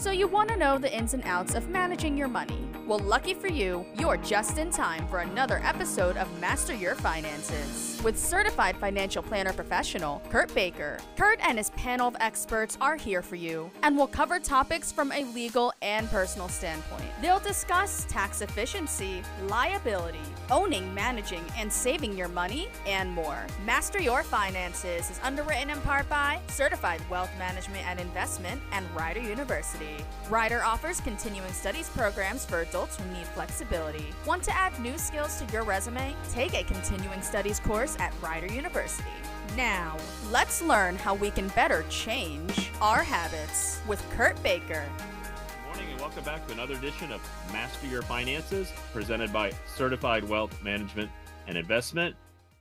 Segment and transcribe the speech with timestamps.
[0.00, 2.66] So you want to know the ins and outs of managing your money.
[2.86, 7.89] Well, lucky for you, you're just in time for another episode of Master Your Finances
[8.02, 10.98] with certified financial planner professional Kurt Baker.
[11.16, 15.12] Kurt and his panel of experts are here for you and will cover topics from
[15.12, 17.04] a legal and personal standpoint.
[17.20, 20.18] They'll discuss tax efficiency, liability,
[20.50, 23.46] owning, managing, and saving your money, and more.
[23.64, 29.20] Master Your Finances is underwritten in part by Certified Wealth Management and Investment and Rider
[29.20, 29.96] University.
[30.28, 34.06] Rider offers continuing studies programs for adults who need flexibility.
[34.26, 36.14] Want to add new skills to your resume?
[36.32, 39.08] Take a continuing studies course at Rider University.
[39.56, 39.96] Now,
[40.30, 44.84] let's learn how we can better change our habits with Kurt Baker.
[44.84, 47.20] Good morning and welcome back to another edition of
[47.52, 51.10] Master Your Finances, presented by Certified Wealth Management
[51.48, 52.14] and Investment.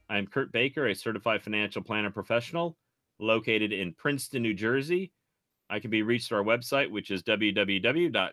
[0.10, 2.76] I'm Kurt Baker, a certified financial planner professional
[3.20, 5.12] located in Princeton, New Jersey.
[5.70, 8.30] I can be reached through our website, which is www.cwmi.us,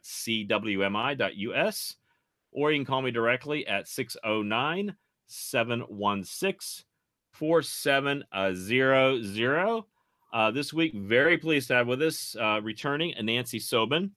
[2.52, 6.84] or you can call me directly at 609 716
[7.32, 9.84] 4700.
[10.32, 14.10] Uh, this week, very pleased to have with us uh, returning Nancy Sobin,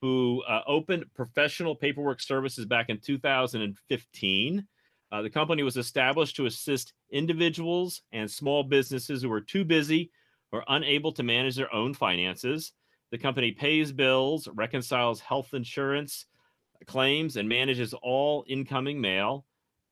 [0.00, 4.66] who uh, opened professional paperwork services back in 2015.
[5.12, 10.10] Uh, the company was established to assist individuals and small businesses who are too busy
[10.52, 12.72] or unable to manage their own finances.
[13.10, 16.26] The company pays bills, reconciles health insurance
[16.86, 19.46] claims, and manages all incoming mail.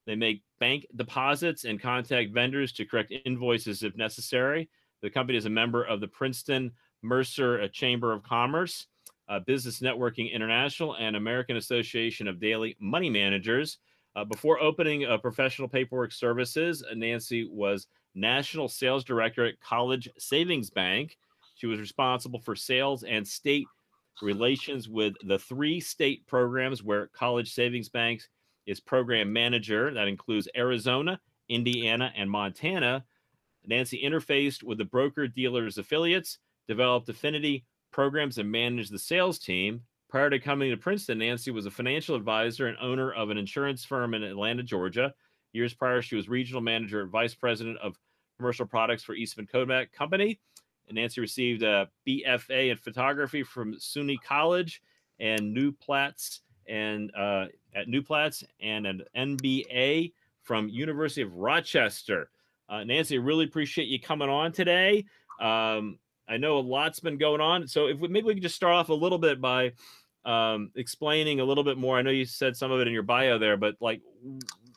[0.07, 4.67] They make bank deposits and contact vendors to correct invoices if necessary.
[5.03, 8.87] The company is a member of the Princeton Mercer uh, Chamber of Commerce,
[9.29, 13.77] uh, Business Networking International, and American Association of Daily Money Managers.
[14.17, 20.71] Uh, before opening uh, professional paperwork services, Nancy was National Sales Director at College Savings
[20.71, 21.19] Bank.
[21.57, 23.67] She was responsible for sales and state
[24.23, 28.23] relations with the three state programs where College Savings Bank
[28.67, 29.93] is program manager.
[29.93, 33.05] That includes Arizona, Indiana, and Montana.
[33.67, 39.83] Nancy interfaced with the broker dealers affiliates, developed affinity programs, and managed the sales team.
[40.09, 43.85] Prior to coming to Princeton, Nancy was a financial advisor and owner of an insurance
[43.85, 45.15] firm in Atlanta, Georgia.
[45.53, 47.99] Years prior, she was regional manager and vice president of
[48.37, 50.41] commercial products for Eastman Kodak Company.
[50.89, 54.83] And Nancy received a BFA in photography from SUNY College
[55.19, 60.13] and New Paltz and uh, at New Paltz and an MBA
[60.43, 62.31] from University of Rochester.
[62.69, 65.05] Uh, Nancy, really appreciate you coming on today.
[65.41, 65.99] Um,
[66.29, 68.75] I know a lot's been going on, so if we, maybe we can just start
[68.75, 69.73] off a little bit by
[70.25, 71.99] um, explaining a little bit more.
[71.99, 74.01] I know you said some of it in your bio there, but like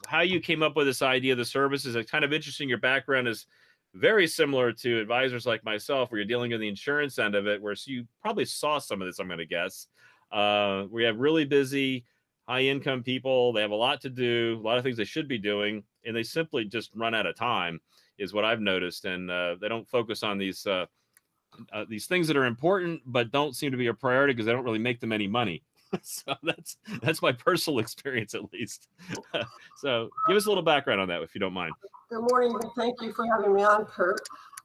[0.07, 1.95] how you came up with this idea of the services.
[1.95, 2.67] It's kind of interesting.
[2.67, 3.45] Your background is
[3.93, 7.61] very similar to advisors like myself, where you're dealing with the insurance end of it,
[7.61, 9.19] where you probably saw some of this.
[9.19, 9.87] I'm going to guess.
[10.31, 12.05] Uh, we have really busy,
[12.47, 13.53] high income people.
[13.53, 16.15] They have a lot to do, a lot of things they should be doing, and
[16.15, 17.79] they simply just run out of time.
[18.17, 20.65] Is what I've noticed, and uh, they don't focus on these.
[20.65, 20.85] Uh,
[21.73, 24.51] uh, these things that are important but don't seem to be a priority because they
[24.51, 25.63] don't really make them any money.
[26.01, 28.89] so that's that's my personal experience at least.
[29.77, 31.73] so give us a little background on that if you don't mind.
[32.09, 32.57] Good morning.
[32.77, 34.19] Thank you for having me on, Kurt.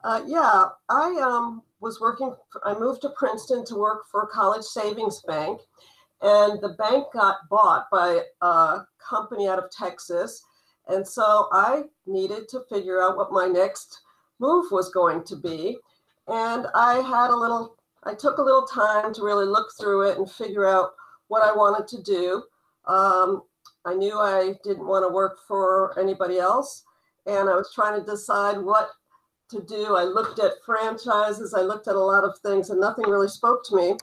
[0.05, 2.35] Uh, yeah, I um, was working.
[2.65, 5.61] I moved to Princeton to work for College Savings Bank,
[6.23, 10.43] and the bank got bought by a company out of Texas,
[10.89, 14.01] and so I needed to figure out what my next
[14.39, 15.79] move was going to be,
[16.29, 17.77] and I had a little.
[18.05, 20.91] I took a little time to really look through it and figure out
[21.29, 22.43] what I wanted to do.
[22.87, 23.43] Um,
[23.85, 26.85] I knew I didn't want to work for anybody else,
[27.27, 28.91] and I was trying to decide what
[29.51, 29.97] to do.
[29.97, 33.65] I looked at franchises, I looked at a lot of things, and nothing really spoke
[33.67, 33.97] to me.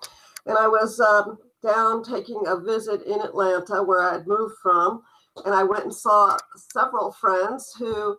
[0.45, 5.03] And I was um, down taking a visit in Atlanta where I had moved from,
[5.45, 6.37] and I went and saw
[6.73, 8.17] several friends who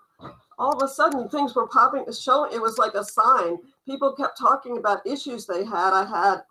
[0.59, 3.57] all of a sudden things were popping showing it was like a sign
[3.87, 6.43] people kept talking about issues they had i had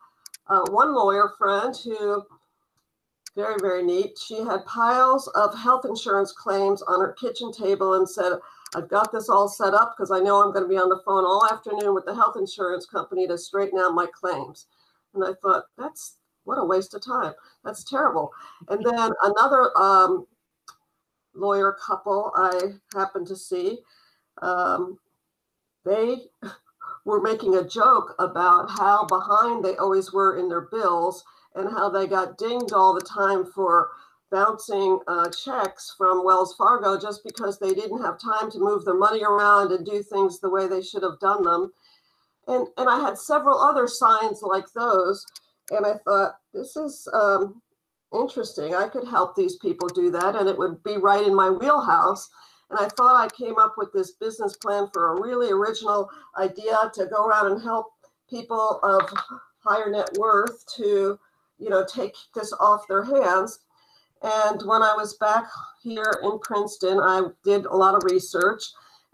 [0.48, 2.26] uh, one lawyer friend who
[3.36, 4.18] very, very neat.
[4.20, 8.34] She had piles of health insurance claims on her kitchen table and said,
[8.76, 11.02] I've got this all set up because I know I'm going to be on the
[11.06, 14.68] phone all afternoon with the health insurance company to straighten out my claims.
[15.14, 16.18] And I thought, that's
[16.50, 17.34] what a waste of time.
[17.64, 18.32] That's terrible.
[18.70, 20.26] And then another um,
[21.36, 23.78] lawyer couple I happened to see,
[24.42, 24.98] um,
[25.86, 26.24] they
[27.06, 31.24] were making a joke about how behind they always were in their bills
[31.54, 33.92] and how they got dinged all the time for
[34.32, 38.98] bouncing uh, checks from Wells Fargo just because they didn't have time to move their
[38.98, 41.72] money around and do things the way they should have done them.
[42.48, 45.24] And, and I had several other signs like those.
[45.72, 47.62] And I thought, this is um,
[48.14, 48.76] interesting.
[48.76, 52.30] I could help these people do that, and it would be right in my wheelhouse.
[52.70, 56.92] And I thought I came up with this business plan for a really original idea
[56.94, 57.88] to go around and help
[58.30, 59.02] people of
[59.64, 61.20] higher net worth to,
[61.58, 63.60] you know, take this off their hands.
[64.22, 65.46] And when I was back
[65.82, 68.64] here in Princeton, I did a lot of research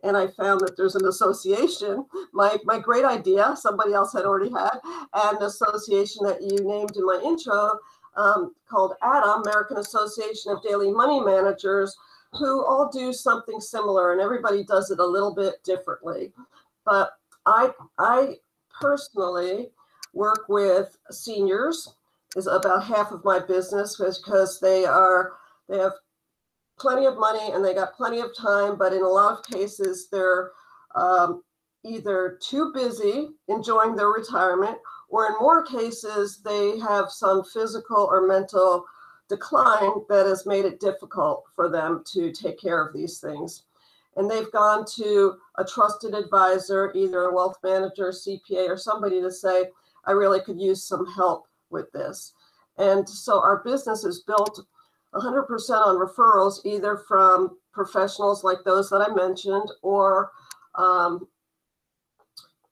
[0.03, 4.51] and I found that there's an association, my, my great idea, somebody else had already
[4.51, 4.79] had,
[5.13, 7.79] an association that you named in my intro
[8.15, 11.95] um, called ADAM, American Association of Daily Money Managers,
[12.33, 16.31] who all do something similar and everybody does it a little bit differently.
[16.85, 17.11] But
[17.45, 18.35] I, I
[18.79, 19.69] personally
[20.13, 21.95] work with seniors
[22.35, 25.33] is about half of my business because they are
[25.69, 25.93] they have
[26.77, 30.07] plenty of money and they got plenty of time, but in a lot of cases
[30.11, 30.51] they're
[30.95, 31.43] um,
[31.83, 34.77] either too busy enjoying their retirement,
[35.09, 38.85] or in more cases they have some physical or mental
[39.29, 43.63] decline that has made it difficult for them to take care of these things.
[44.17, 49.31] And they've gone to a trusted advisor, either a wealth manager, CPA, or somebody to
[49.31, 49.65] say,
[50.05, 52.33] I really could use some help with this.
[52.77, 54.65] And so our business is built
[55.15, 60.31] 100% on referrals, either from professionals like those that I mentioned or
[60.75, 61.27] um,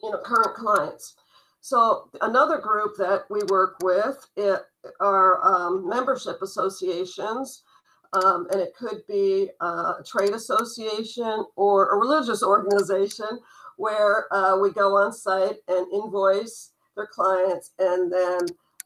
[0.01, 1.15] you know current clients.
[1.61, 4.61] So another group that we work with it,
[4.99, 7.63] are um, membership associations,
[8.11, 13.39] um, and it could be a trade association or a religious organization
[13.77, 18.39] where uh, we go on site and invoice their clients and then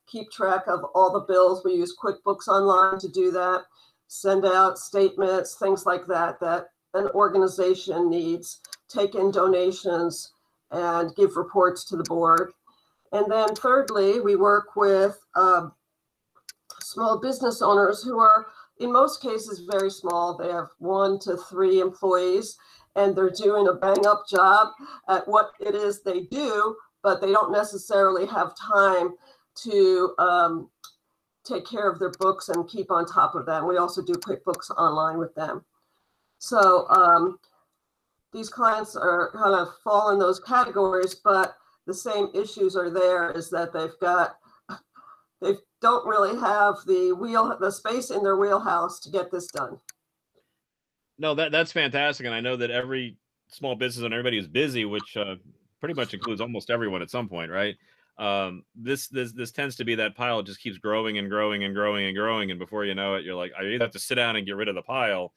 [0.07, 1.63] keep track of all the bills.
[1.63, 3.63] We use QuickBooks Online to do that,
[4.07, 10.33] send out statements, things like that, that an organization needs, take in donations,
[10.71, 12.51] and give reports to the board.
[13.11, 15.73] And then thirdly, we work with um,
[16.81, 18.47] small business owners who are,
[18.79, 20.37] in most cases, very small.
[20.37, 22.57] They have one to three employees,
[22.95, 24.69] and they're doing a bang up job
[25.09, 29.13] at what it is they do, but they don't necessarily have time
[29.63, 30.69] to um,
[31.43, 33.67] take care of their books and keep on top of them.
[33.67, 35.63] We also do QuickBooks Online with them.
[36.39, 37.39] So um,
[38.33, 41.55] these clients are kind of fall in those categories, but
[41.85, 44.37] the same issues are there is that they've got
[45.41, 49.79] they don't really have the wheel the space in their wheelhouse to get this done.
[51.17, 53.17] No, that that's fantastic, and I know that every
[53.47, 55.35] small business and everybody is busy, which uh,
[55.79, 57.75] pretty much includes almost everyone at some point, right?
[58.17, 61.75] Um, this this this tends to be that pile just keeps growing and growing and
[61.75, 64.15] growing and growing, and before you know it, you're like, I either have to sit
[64.15, 65.33] down and get rid of the pile,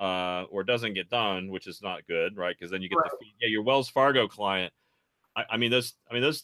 [0.00, 2.56] uh, or it doesn't get done, which is not good, right?
[2.58, 3.10] Because then you get right.
[3.20, 4.72] the yeah your Wells Fargo client.
[5.36, 6.42] I, I mean those I mean those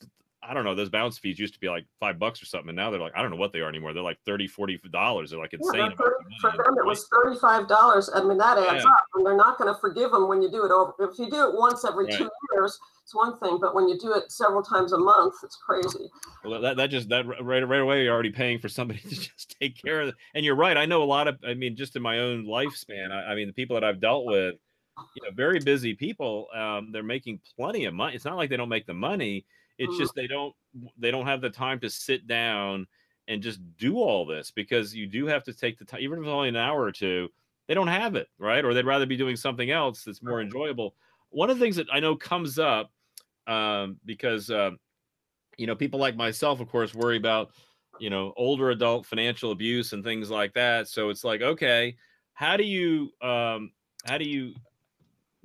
[0.49, 2.71] I don't know, those bounce fees used to be like five bucks or something.
[2.71, 3.93] And now they're like, I don't know what they are anymore.
[3.93, 5.31] They're like 30, 40 dollars.
[5.31, 5.81] They're like insane.
[5.81, 5.97] Yeah, 30,
[6.41, 8.09] for them, it was $35.
[8.15, 8.91] I mean, that adds yeah.
[8.91, 9.05] up.
[9.15, 10.95] And they're not going to forgive them when you do it over.
[11.00, 12.15] If you do it once every right.
[12.15, 13.59] two years, it's one thing.
[13.61, 16.09] But when you do it several times a month, it's crazy.
[16.45, 19.55] Well, that, that just, that right, right away, you're already paying for somebody to just
[19.61, 20.15] take care of it.
[20.35, 20.79] And you're right.
[20.79, 23.49] I know a lot of, I mean, just in my own lifespan, I, I mean,
[23.49, 24.55] the people that I've dealt with,
[25.15, 28.17] you know, very busy people, um, they're making plenty of money.
[28.17, 29.44] It's not like they don't make the money
[29.79, 30.01] it's mm-hmm.
[30.01, 30.55] just they don't
[30.99, 32.87] they don't have the time to sit down
[33.29, 36.25] and just do all this because you do have to take the time, even if
[36.25, 37.29] it's only an hour or two.
[37.67, 38.65] They don't have it, right?
[38.65, 40.94] Or they'd rather be doing something else that's more enjoyable.
[41.29, 42.91] One of the things that I know comes up
[43.47, 44.70] um, because uh,
[45.56, 47.51] you know people like myself, of course, worry about
[47.99, 50.89] you know older adult financial abuse and things like that.
[50.89, 51.97] So it's like, okay,
[52.32, 53.73] how do you um,
[54.06, 54.55] how do you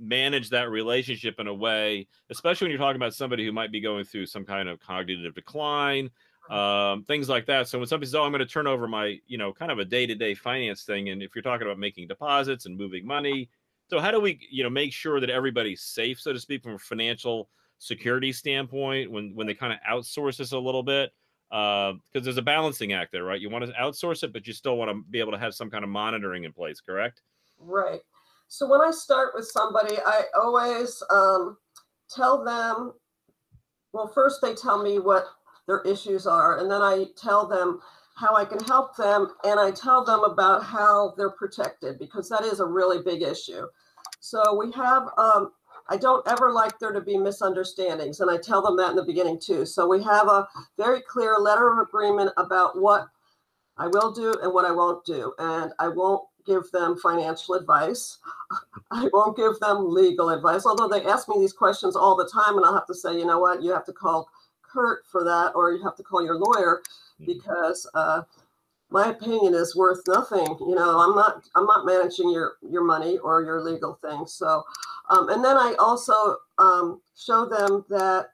[0.04, 3.82] manage that relationship in a way, especially when you're talking about somebody who might be
[3.82, 6.10] going through some kind of cognitive decline,
[6.50, 7.68] um, things like that.
[7.68, 9.80] So when somebody says, "Oh, I'm going to turn over my, you know, kind of
[9.80, 13.50] a day-to-day finance thing," and if you're talking about making deposits and moving money,
[13.90, 16.74] so how do we, you know, make sure that everybody's safe, so to speak, from
[16.74, 21.12] a financial security standpoint when when they kind of outsource this a little bit?
[21.50, 23.40] Because uh, there's a balancing act there, right?
[23.40, 25.70] You want to outsource it, but you still want to be able to have some
[25.70, 27.22] kind of monitoring in place, correct?
[27.60, 28.02] Right.
[28.54, 31.58] So when I start with somebody, I always um,
[32.08, 32.94] tell them,
[33.94, 35.26] well, first they tell me what
[35.66, 37.80] their issues are, and then I tell them
[38.16, 42.44] how I can help them, and I tell them about how they're protected because that
[42.44, 43.66] is a really big issue.
[44.20, 45.54] So we have, um,
[45.90, 49.04] I don't ever like there to be misunderstandings, and I tell them that in the
[49.04, 49.66] beginning too.
[49.66, 53.08] So we have a very clear letter of agreement about what
[53.78, 58.20] I will do and what I won't do, and I won't give them financial advice.
[58.92, 62.58] I won't give them legal advice, although they ask me these questions all the time,
[62.58, 64.30] and I'll have to say, you know what, you have to call
[64.62, 66.82] Kurt for that, or you have to call your lawyer
[67.26, 68.24] because uh,
[68.90, 70.46] my opinion is worth nothing.
[70.60, 74.34] You know, I'm not I'm not managing your your money or your legal things.
[74.34, 74.64] So,
[75.10, 78.28] um, and then I also um, show them that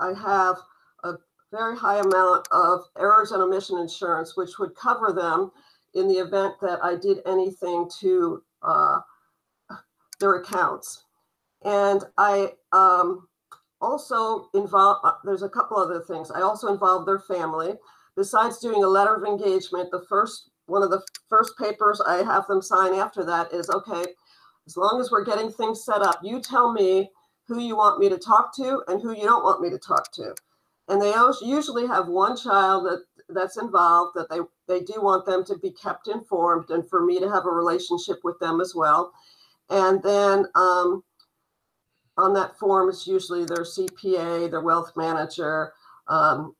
[0.00, 0.56] I have
[1.04, 1.14] a
[1.50, 5.50] very high amount of errors and omission insurance, which would cover them
[5.94, 9.00] in the event that I did anything to uh,
[10.20, 11.04] their accounts.
[11.64, 13.28] And I um,
[13.80, 16.30] also involve, uh, there's a couple other things.
[16.30, 17.74] I also involve their family.
[18.16, 22.46] Besides doing a letter of engagement, the first, one of the first papers I have
[22.46, 24.04] them sign after that is, okay,
[24.66, 27.10] as long as we're getting things set up, you tell me
[27.46, 30.12] who you want me to talk to and who you don't want me to talk
[30.12, 30.34] to.
[30.88, 35.44] And they usually have one child that that's involved that they they do want them
[35.44, 39.12] to be kept informed and for me to have a relationship with them as well.
[39.70, 41.02] And then um,
[42.16, 45.72] on that form is usually their CPA, their wealth manager,
[46.08, 46.54] um,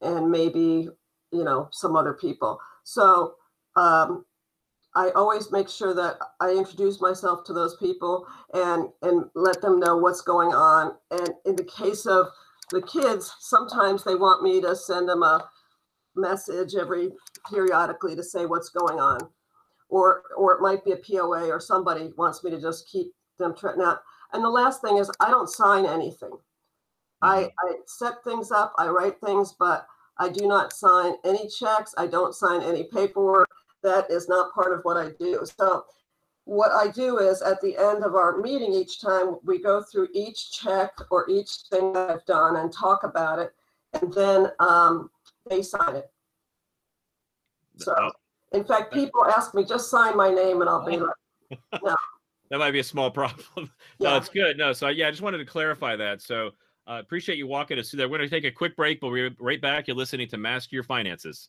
[0.00, 0.88] and maybe
[1.32, 2.58] you know some other people.
[2.84, 3.34] So
[3.76, 4.24] um,
[4.94, 9.78] I always make sure that I introduce myself to those people and and let them
[9.78, 10.94] know what's going on.
[11.10, 12.28] And in the case of
[12.70, 15.48] the kids, sometimes they want me to send them a
[16.16, 17.10] message every
[17.48, 19.20] periodically to say what's going on,
[19.88, 23.54] or or it might be a POA or somebody wants me to just keep them
[23.56, 23.98] tra- now.
[24.32, 26.32] And the last thing is I don't sign anything.
[27.22, 27.68] I, mm-hmm.
[27.68, 29.86] I set things up, I write things, but
[30.18, 31.94] I do not sign any checks.
[31.96, 33.48] I don't sign any paperwork.
[33.82, 35.44] That is not part of what I do.
[35.58, 35.84] So
[36.44, 40.08] what I do is at the end of our meeting each time, we go through
[40.14, 43.52] each check or each thing that I've done and talk about it.
[44.00, 45.10] And then um,
[45.48, 46.10] they sign it.
[47.76, 48.10] So,
[48.52, 51.96] in fact, people ask me, just sign my name and I'll be like, no.
[52.50, 53.46] that might be a small problem.
[53.56, 54.16] no, yeah.
[54.16, 54.56] it's good.
[54.56, 56.22] No, so yeah, I just wanted to clarify that.
[56.22, 56.50] So,
[56.88, 58.10] uh, appreciate you walking us through that.
[58.10, 59.88] We're going to take a quick break, but we'll be right back.
[59.88, 61.48] You're listening to Master Your Finances.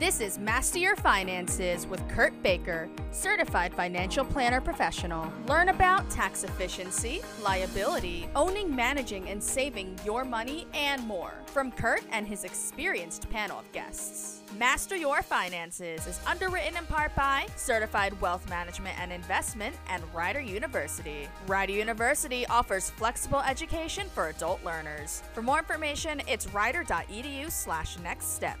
[0.00, 5.30] This is Master Your Finances with Kurt Baker, certified financial planner professional.
[5.46, 12.02] Learn about tax efficiency, liability, owning, managing, and saving your money, and more from Kurt
[12.12, 14.40] and his experienced panel of guests.
[14.58, 20.40] Master Your Finances is underwritten in part by Certified Wealth Management and Investment and Rider
[20.40, 21.28] University.
[21.46, 25.22] Rider University offers flexible education for adult learners.
[25.34, 28.58] For more information, it's rider.edu slash next step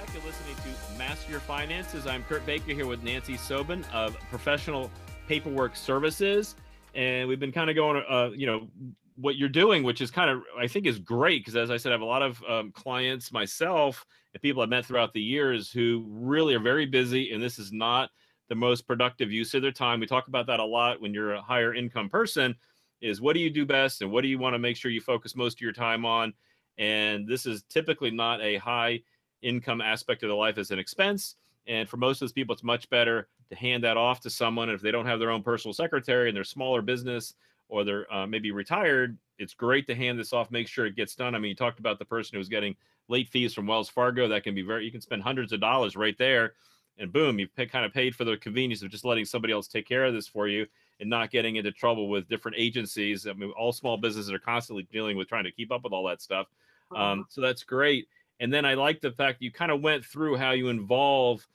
[0.00, 0.14] back.
[0.14, 2.06] You're listening to Master Your Finances.
[2.06, 4.90] I'm Kurt Baker here with Nancy Sobin of Professional
[5.26, 6.56] Paperwork Services,
[6.94, 8.68] and we've been kind of going, uh, you know,
[9.16, 11.92] what you're doing, which is kind of I think is great because, as I said,
[11.92, 15.70] I have a lot of um, clients myself and people I've met throughout the years
[15.70, 18.10] who really are very busy, and this is not
[18.48, 20.00] the most productive use of their time.
[20.00, 22.54] We talk about that a lot when you're a higher income person.
[23.02, 25.00] Is what do you do best, and what do you want to make sure you
[25.00, 26.32] focus most of your time on?
[26.78, 29.02] And this is typically not a high
[29.42, 31.36] income aspect of their life as an expense.
[31.66, 34.70] And for most of those people, it's much better to hand that off to someone.
[34.70, 37.34] if they don't have their own personal secretary and they're smaller business
[37.68, 41.14] or they're uh, maybe retired, it's great to hand this off, make sure it gets
[41.14, 41.34] done.
[41.34, 42.74] I mean, you talked about the person who's getting
[43.08, 44.28] late fees from Wells Fargo.
[44.28, 46.54] That can be very, you can spend hundreds of dollars right there.
[46.98, 49.66] And boom, you've pay, kind of paid for the convenience of just letting somebody else
[49.68, 50.66] take care of this for you
[51.00, 53.26] and not getting into trouble with different agencies.
[53.26, 56.06] I mean, all small businesses are constantly dealing with trying to keep up with all
[56.08, 56.48] that stuff.
[56.94, 57.22] Um, uh-huh.
[57.28, 58.08] so that's great.
[58.40, 61.46] And then I like the fact you kind of went through how you involve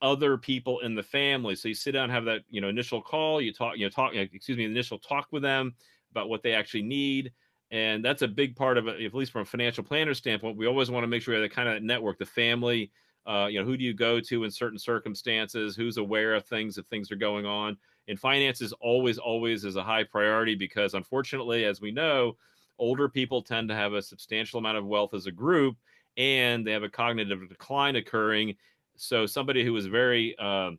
[0.00, 1.56] other people in the family.
[1.56, 4.14] So you sit down, have that you know initial call, you talk, you know, talk,
[4.14, 5.74] excuse me, initial talk with them
[6.12, 7.32] about what they actually need.
[7.70, 10.56] And that's a big part of it, at least from a financial planner standpoint.
[10.56, 12.90] We always want to make sure we have the kind of network, the family.
[13.26, 15.76] Uh, you know, who do you go to in certain circumstances?
[15.76, 17.76] Who's aware of things if things are going on?
[18.06, 22.38] And finances always, always is a high priority because, unfortunately, as we know,
[22.78, 25.76] older people tend to have a substantial amount of wealth as a group
[26.18, 28.56] and they have a cognitive decline occurring.
[28.96, 30.72] So somebody who was very uh,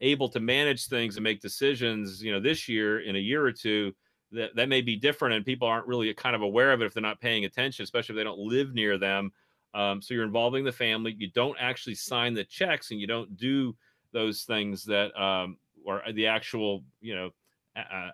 [0.00, 3.52] able to manage things and make decisions, you know, this year in a year or
[3.52, 3.94] two,
[4.32, 6.94] that that may be different, and people aren't really kind of aware of it if
[6.94, 9.32] they're not paying attention, especially if they don't live near them.
[9.72, 11.14] Um, so you're involving the family.
[11.16, 13.76] You don't actually sign the checks, and you don't do
[14.12, 17.30] those things that um, or the actual, you know,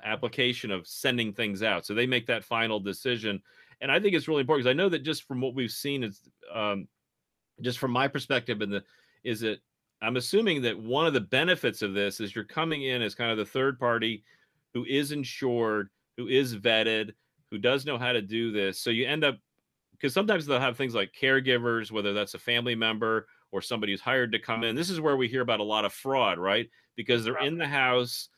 [0.05, 1.87] application of sending things out.
[1.87, 3.43] So they make that final decision
[3.81, 6.03] and I think it's really important because I know that just from what we've seen
[6.03, 6.21] is
[6.53, 6.89] um,
[7.61, 8.85] just from my perspective, in the
[9.25, 9.61] is it
[10.03, 13.31] I'm assuming that one of the benefits of this is you're coming in as kind
[13.31, 14.25] of the third party
[14.75, 17.13] who is insured, who is vetted,
[17.51, 18.79] who does know how to do this.
[18.79, 19.39] So you end up
[19.93, 24.01] because sometimes they'll have things like caregivers, whether that's a family member or somebody who's
[24.01, 24.77] hired to come in.
[24.77, 26.69] This is where we hear about a lot of fraud, right?
[26.97, 28.29] Because they're in the house,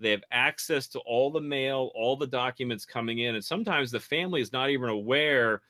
[0.00, 4.00] they have access to all the mail, all the documents coming in, and sometimes the
[4.00, 5.62] family is not even aware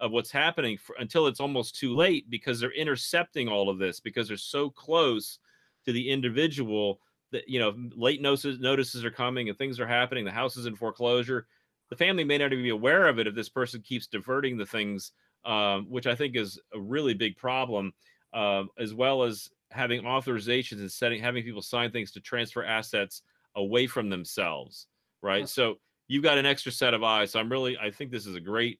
[0.00, 4.00] of what's happening for, until it's almost too late because they're intercepting all of this
[4.00, 5.38] because they're so close
[5.84, 7.00] to the individual
[7.32, 10.66] that you know late notices notices are coming and things are happening the house is
[10.66, 11.46] in foreclosure.
[11.88, 14.66] The family may not even be aware of it if this person keeps diverting the
[14.66, 15.12] things
[15.44, 17.92] um, which i think is a really big problem
[18.34, 23.22] um, as well as having authorizations and setting having people sign things to transfer assets
[23.56, 24.86] away from themselves
[25.22, 25.46] right yeah.
[25.46, 25.74] so
[26.08, 28.40] you've got an extra set of eyes so i'm really i think this is a
[28.40, 28.78] great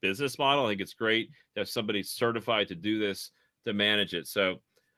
[0.00, 0.66] business model.
[0.66, 3.30] I think it's great to have somebody certified to do this
[3.64, 4.26] to manage it.
[4.26, 4.56] So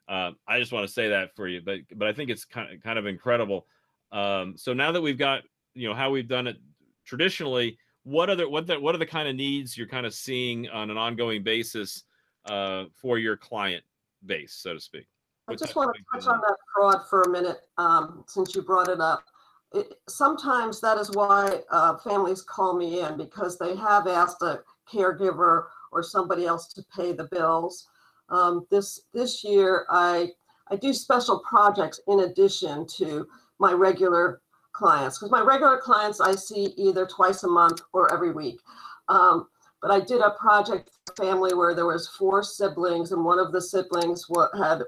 [0.08, 2.72] uh, I just want to say that for you, but but I think it's kind
[2.72, 3.66] of, kind of incredible.
[4.12, 5.42] Um, so now that we've got
[5.74, 6.56] you know how we've done it
[7.04, 10.68] traditionally, what other what the, what are the kind of needs you're kind of seeing
[10.68, 12.04] on an ongoing basis
[12.46, 13.84] uh, for your client
[14.24, 15.06] base, so to speak?
[15.48, 18.88] I just want to touch on that fraud for a minute, um, since you brought
[18.88, 19.24] it up
[19.72, 24.60] it, sometimes that is why uh, families call me in because they have asked a
[24.90, 27.88] caregiver or somebody else to pay the bills.
[28.30, 30.30] Um, this this year, I
[30.70, 33.26] I do special projects in addition to
[33.58, 34.40] my regular
[34.72, 38.60] clients because my regular clients I see either twice a month or every week.
[39.08, 39.48] Um,
[39.80, 43.52] but I did a project for family where there was four siblings and one of
[43.52, 44.26] the siblings
[44.58, 44.82] had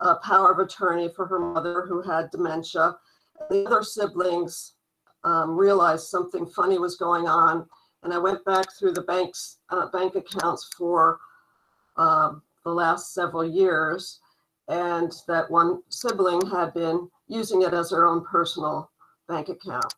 [0.00, 2.96] a power of attorney for her mother who had dementia
[3.50, 4.74] the other siblings
[5.24, 7.66] um, realized something funny was going on,
[8.02, 11.18] and I went back through the bank's uh, bank accounts for
[11.96, 14.20] um, the last several years,
[14.68, 18.90] and that one sibling had been using it as their own personal
[19.28, 19.92] bank account.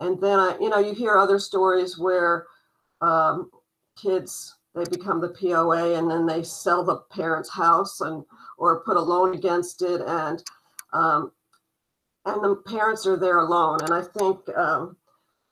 [0.00, 2.46] And then I, you know, you hear other stories where
[3.00, 3.50] um,
[4.00, 8.22] kids they become the POA and then they sell the parents' house and
[8.56, 10.42] or put a loan against it, and
[10.92, 11.32] um,
[12.24, 13.78] and the parents are there alone.
[13.82, 14.96] And I think, um,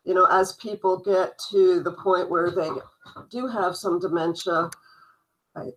[0.05, 2.71] you know, as people get to the point where they
[3.31, 4.71] do have some dementia,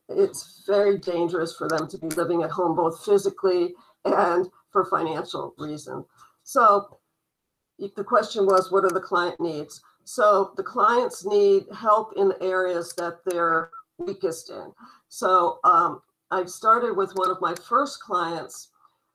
[0.10, 5.54] it's very dangerous for them to be living at home, both physically and for financial
[5.58, 6.06] reasons.
[6.44, 7.00] So
[7.78, 9.82] the question was, what are the client needs?
[10.04, 14.72] So the clients need help in areas that they're weakest in.
[15.10, 18.70] So um, I started with one of my first clients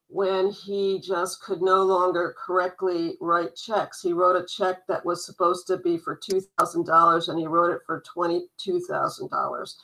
[0.08, 4.02] when he just could no longer correctly write checks.
[4.02, 7.80] He wrote a check that was supposed to be for $2,000 and he wrote it
[7.86, 9.74] for $22,000.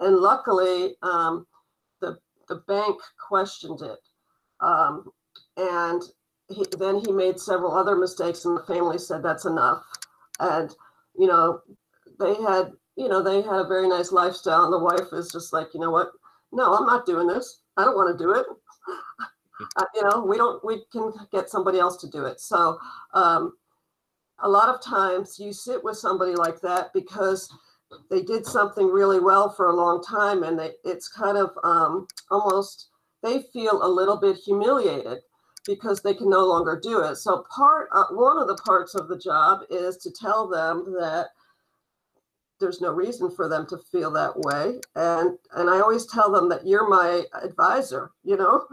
[0.00, 1.46] And luckily, um,
[2.00, 3.98] the, the bank questioned it.
[4.60, 5.10] Um,
[5.58, 6.02] and
[6.48, 9.84] he, then he made several other mistakes and the family said that's enough.
[10.40, 10.74] And,
[11.18, 11.60] you know,
[12.18, 15.52] they had, you know, they had a very nice lifestyle and the wife is just
[15.52, 16.12] like, you know what?
[16.54, 17.62] No, I'm not doing this.
[17.76, 18.46] I don't want to do it
[19.76, 22.40] uh, you know, we don't, we can get somebody else to do it.
[22.40, 22.78] So
[23.14, 23.54] um,
[24.40, 27.48] a lot of times you sit with somebody like that because
[28.10, 32.06] they did something really well for a long time and they, it's kind of um,
[32.30, 32.88] almost,
[33.22, 35.18] they feel a little bit humiliated
[35.66, 37.16] because they can no longer do it.
[37.16, 41.28] So part, uh, one of the parts of the job is to tell them that
[42.64, 44.80] there's no reason for them to feel that way.
[44.96, 48.64] And and i always tell them that you're my advisor you know?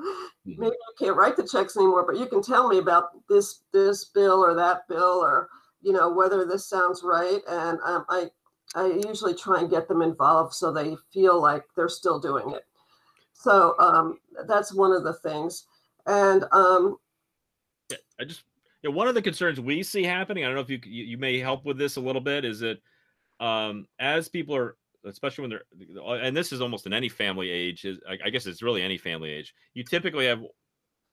[0.48, 0.62] Mm-hmm.
[0.62, 4.06] maybe you can't write the checks anymore but you can tell me about this this
[4.06, 5.50] bill or that bill or
[5.82, 7.42] you know whether this sounds right.
[7.48, 8.28] And um, i
[8.76, 12.66] i usually try and get them involved so they feel like they're still doing it.
[13.34, 15.66] So um, that's one of the things.
[16.06, 16.98] And um,
[18.20, 18.44] i just
[18.84, 21.38] one of the concerns we see happening i don't know if you you, you may
[21.38, 22.80] help with this a little bit is that
[23.42, 27.86] um, as people are especially when they're and this is almost in any family age
[27.86, 30.44] is I, guess it's really any family age you typically have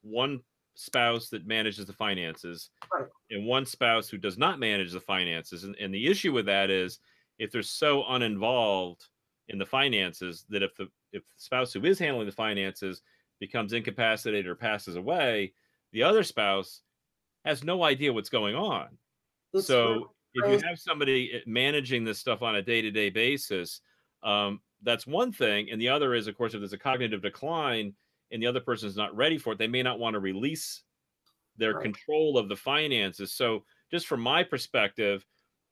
[0.03, 0.41] one
[0.75, 3.07] spouse that manages the finances right.
[3.31, 6.71] and one spouse who does not manage the finances and, and the issue with that
[6.71, 6.99] is
[7.39, 9.07] if they're so uninvolved
[9.49, 13.01] in the finances that if the if the spouse who is handling the finances
[13.41, 15.53] becomes incapacitated or passes away
[15.93, 16.83] the other spouse
[17.47, 18.89] has no idea what's going on
[19.59, 20.11] so
[20.45, 23.81] if you have somebody eh, managing this stuff on a day-to-day basis
[24.23, 27.93] um, that's one thing and the other is of course if there's a cognitive decline
[28.31, 30.83] and the other person is not ready for it they may not want to release
[31.57, 31.83] their right.
[31.83, 35.25] control of the finances so just from my perspective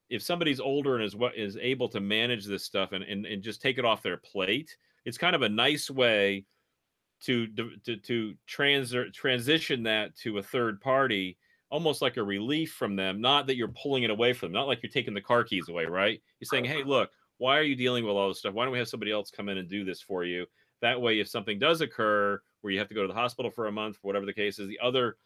[0.09, 3.43] if somebody's older and is what is able to manage this stuff and, and, and
[3.43, 6.45] just take it off their plate it's kind of a nice way
[7.21, 11.39] to to to trans transition that to a third party
[11.71, 14.69] almost like a relief from them not that you're pulling it away from them not
[14.69, 16.21] like you're taking the car keys away right?
[16.41, 18.55] You're saying hey look why are you dealing with all this stuff?
[18.55, 20.47] Why don't we have somebody else come in and do this for you?
[20.81, 23.67] That way if something does occur where you have to go to the hospital for
[23.67, 25.17] a month whatever the case is the other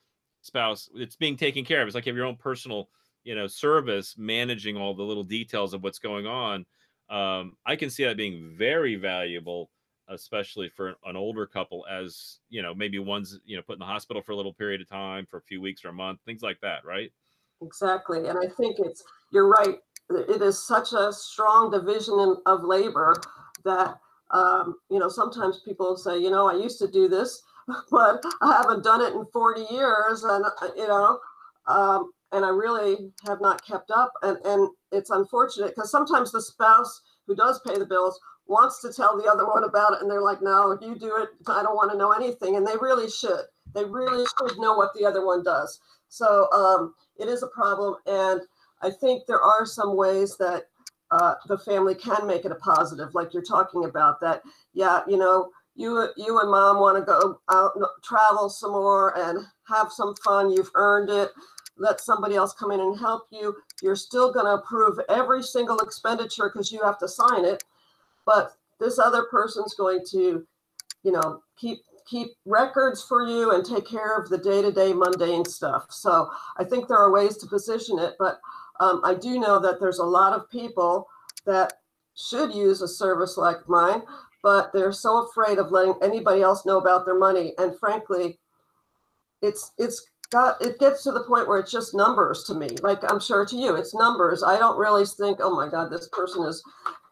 [0.43, 1.89] spouse it's being taken care of.
[1.89, 2.89] It's like you have your own personal
[3.25, 6.65] you know service managing all the little details of what's going on.
[7.11, 9.69] Um, i can see that being very valuable
[10.11, 13.85] especially for an older couple as you know maybe one's you know put in the
[13.85, 16.43] hospital for a little period of time for a few weeks or a month things
[16.43, 17.13] like that right?
[17.63, 19.79] Exactly and i think it's you're right
[20.11, 23.17] it is such a strong division in, of labor
[23.65, 23.99] that
[24.33, 27.43] um, you know sometimes people say you know i used to do this
[27.91, 31.19] but i haven't done it in 40 years and uh, you know
[31.67, 36.41] um, and i really have not kept up and and it's unfortunate because sometimes the
[36.41, 38.19] spouse who does pay the bills
[38.51, 41.29] wants to tell the other one about it and they're like no you do it.
[41.47, 43.45] I don't want to know anything and they really should.
[43.75, 45.81] They really should know what the other one does.
[46.09, 48.41] So um, it is a problem and
[48.83, 50.65] i think there are some ways that
[51.13, 55.17] uh, the family can make it a positive like you're talking about that yeah you
[55.17, 60.15] know you you and mom want to go out travel some more and have some
[60.25, 61.31] fun you've earned it
[61.77, 65.79] let somebody else come in and help you you're still going to approve every single
[65.79, 67.63] expenditure because you have to sign it
[68.31, 70.47] but this other person's going to,
[71.03, 75.87] you know, keep keep records for you and take care of the day-to-day mundane stuff.
[75.91, 78.41] So I think there are ways to position it, but
[78.79, 81.07] um, I do know that there's a lot of people
[81.45, 81.73] that
[82.17, 84.03] should use a service like mine,
[84.43, 87.53] but they're so afraid of letting anybody else know about their money.
[87.59, 88.39] And frankly,
[89.43, 92.69] it's it's got it gets to the point where it's just numbers to me.
[92.83, 94.43] Like I'm sure to you, it's numbers.
[94.43, 96.63] I don't really think, oh my God, this person is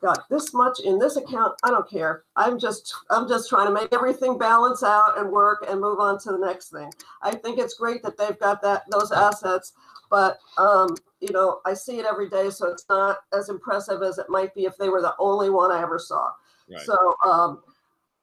[0.01, 1.55] got this much in this account.
[1.65, 2.25] I don't care.
[2.37, 6.19] I'm just I'm just trying to make everything balance out and work and move on
[6.21, 6.91] to the next thing.
[7.23, 9.73] I think it's great that they've got that those assets,
[10.11, 14.19] but um, you know, I see it every day, so it's not as impressive as
[14.19, 16.31] it might be if they were the only one I ever saw.
[16.71, 16.81] Right.
[16.83, 17.63] So um,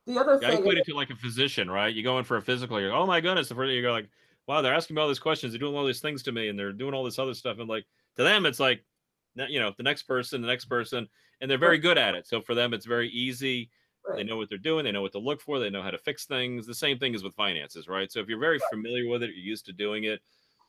[0.05, 1.93] the other yeah, thing, I equate it to like a physician, right?
[1.93, 4.09] You go in for a physical, you're oh my goodness, the first you go like,
[4.47, 6.57] wow, they're asking me all these questions, they're doing all these things to me, and
[6.57, 7.85] they're doing all this other stuff, and like
[8.15, 8.83] to them, it's like,
[9.35, 11.07] you know, the next person, the next person
[11.41, 12.27] and they're very good at it.
[12.27, 13.69] So for them, it's very easy.
[14.15, 14.85] They know what they're doing.
[14.85, 15.57] They know what to look for.
[15.57, 16.67] They know how to fix things.
[16.67, 18.11] The same thing is with finances, right?
[18.11, 20.21] So if you're very familiar with it, you're used to doing it.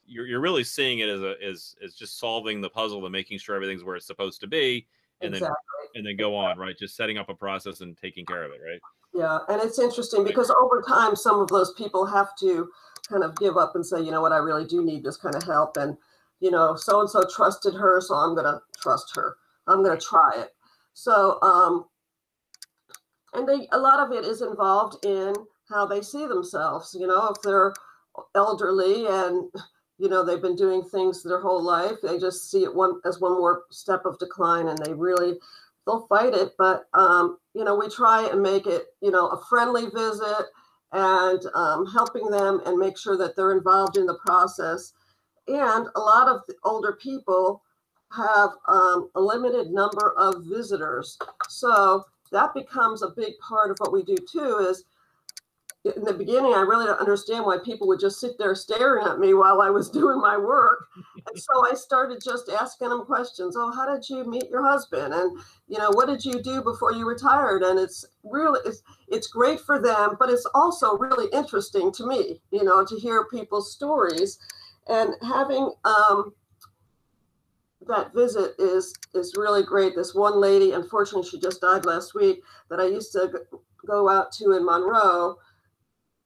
[0.07, 3.39] You're, you're really seeing it as a as as just solving the puzzle and making
[3.39, 4.87] sure everything's where it's supposed to be,
[5.21, 5.55] and exactly.
[5.95, 6.79] then and then go on, right?
[6.79, 8.81] Just setting up a process and taking care of it, right?
[9.13, 12.71] Yeah, and it's interesting because over time, some of those people have to
[13.09, 15.35] kind of give up and say, you know what, I really do need this kind
[15.35, 15.97] of help, and
[16.41, 19.37] you know, so and so trusted her, so I'm to trust her.
[19.67, 20.51] I'm to try it.
[20.95, 21.87] So, um,
[23.35, 25.35] and they, a lot of it is involved in
[25.69, 26.97] how they see themselves.
[26.99, 27.75] You know, if they're
[28.35, 29.51] elderly and
[29.99, 33.21] you know they've been doing things their whole life, they just see it one as
[33.21, 35.35] one more step of decline, and they really
[35.87, 36.53] they'll fight it.
[36.59, 40.47] But um, you know, we try and make it you know a friendly visit
[40.93, 44.93] and um, helping them and make sure that they're involved in the process.
[45.49, 47.63] And a lot of the older people
[48.13, 51.19] have um, a limited number of visitors.
[51.49, 54.85] So that becomes a big part of what we do too is
[55.95, 59.19] in the beginning, I really don't understand why people would just sit there staring at
[59.19, 60.87] me while I was doing my work.
[61.27, 63.57] and so I started just asking them questions.
[63.57, 65.15] Oh, how did you meet your husband?
[65.15, 67.63] And, you know, what did you do before you retired?
[67.63, 72.41] And it's really, it's, it's great for them, but it's also really interesting to me,
[72.51, 74.39] you know, to hear people's stories
[74.89, 76.33] and having, um,
[77.87, 79.95] that visit is is really great.
[79.95, 82.43] This one lady, unfortunately, she just died last week.
[82.69, 83.43] That I used to
[83.87, 85.37] go out to in Monroe.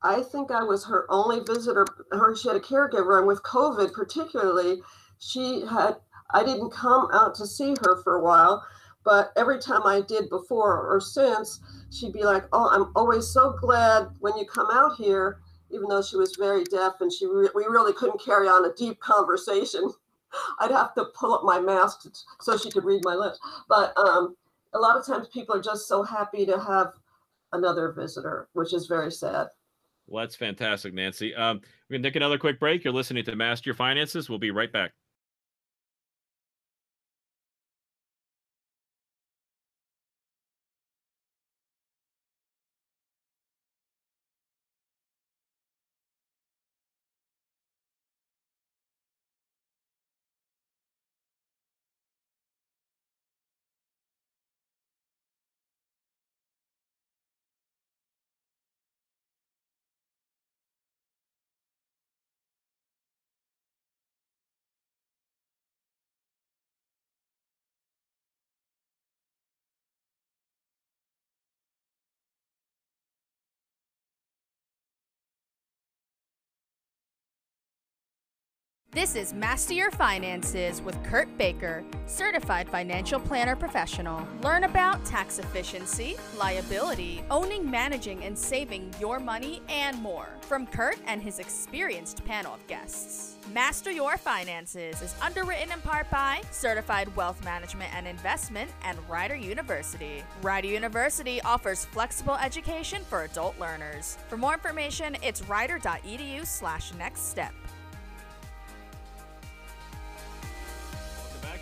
[0.03, 1.87] I think I was her only visitor.
[2.13, 4.83] Her she had a caregiver, and with COVID particularly,
[5.19, 5.97] she had.
[6.33, 8.65] I didn't come out to see her for a while,
[9.05, 13.57] but every time I did before or since, she'd be like, "Oh, I'm always so
[13.61, 15.41] glad when you come out here."
[15.71, 18.75] Even though she was very deaf and she re- we really couldn't carry on a
[18.75, 19.91] deep conversation
[20.61, 22.07] I'd have to pull up my mask
[22.41, 23.39] so she could read my lips.
[23.69, 24.37] But um,
[24.73, 26.93] a lot of times people are just so happy to have
[27.53, 29.49] another visitor, which is very sad.
[30.07, 31.35] Well, that's fantastic, Nancy.
[31.35, 32.83] Um, we're going to take another quick break.
[32.85, 34.29] You're listening to Master Your Finances.
[34.29, 34.93] We'll be right back.
[79.01, 84.29] This is Master Your Finances with Kurt Baker, certified financial planner professional.
[84.43, 90.99] Learn about tax efficiency, liability, owning, managing, and saving your money, and more from Kurt
[91.07, 93.39] and his experienced panel of guests.
[93.55, 99.35] Master Your Finances is underwritten in part by Certified Wealth Management and Investment and Rider
[99.35, 100.23] University.
[100.43, 104.19] Rider University offers flexible education for adult learners.
[104.29, 107.55] For more information, it's rider.edu slash next step.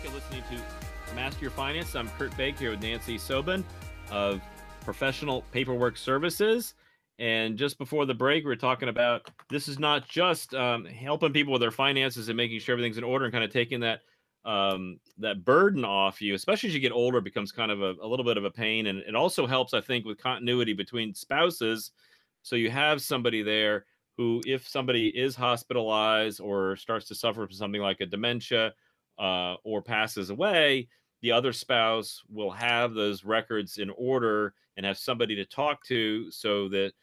[0.09, 1.95] You're listening to Master Your Finance.
[1.95, 3.63] I'm Kurt Baker here with Nancy Sobin
[4.09, 4.41] of
[4.83, 6.73] Professional Paperwork Services.
[7.19, 11.31] And just before the break, we are talking about this is not just um, helping
[11.31, 14.01] people with their finances and making sure everything's in order and kind of taking that
[14.45, 17.93] um, that burden off you, especially as you get older, it becomes kind of a,
[18.01, 18.87] a little bit of a pain.
[18.87, 21.91] And it also helps, I think, with continuity between spouses.
[22.41, 23.85] So you have somebody there
[24.17, 28.73] who, if somebody is hospitalized or starts to suffer from something like a dementia
[29.19, 30.87] uh, or passes away,
[31.21, 36.31] the other spouse will have those records in order and have somebody to talk to
[36.31, 36.93] so that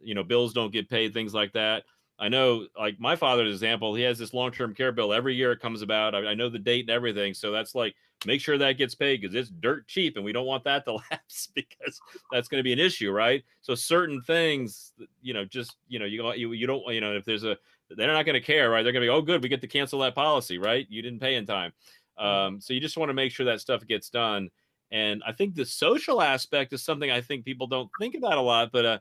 [0.00, 1.82] you know bills don't get paid things like that.
[2.16, 5.12] I know like my father's example he has this long-term care bill.
[5.12, 6.14] Every year it comes about.
[6.14, 9.20] I, I know the date and everything so that's like make sure that gets paid
[9.20, 12.64] because it's dirt cheap and we don't want that to lapse because that's going to
[12.64, 13.42] be an issue right?
[13.62, 17.24] So certain things you know just you know you you, you don't you know if
[17.24, 17.56] there's a
[17.96, 18.82] they're not going to care right?
[18.82, 20.86] They're going to be oh good we get to cancel that policy right?
[20.88, 21.72] You didn't pay in time.
[22.18, 22.26] Mm-hmm.
[22.26, 24.50] um, so you just want to make sure that stuff gets done.
[24.92, 28.40] And i think the social aspect is something i think people don't think about a
[28.40, 28.98] lot but uh,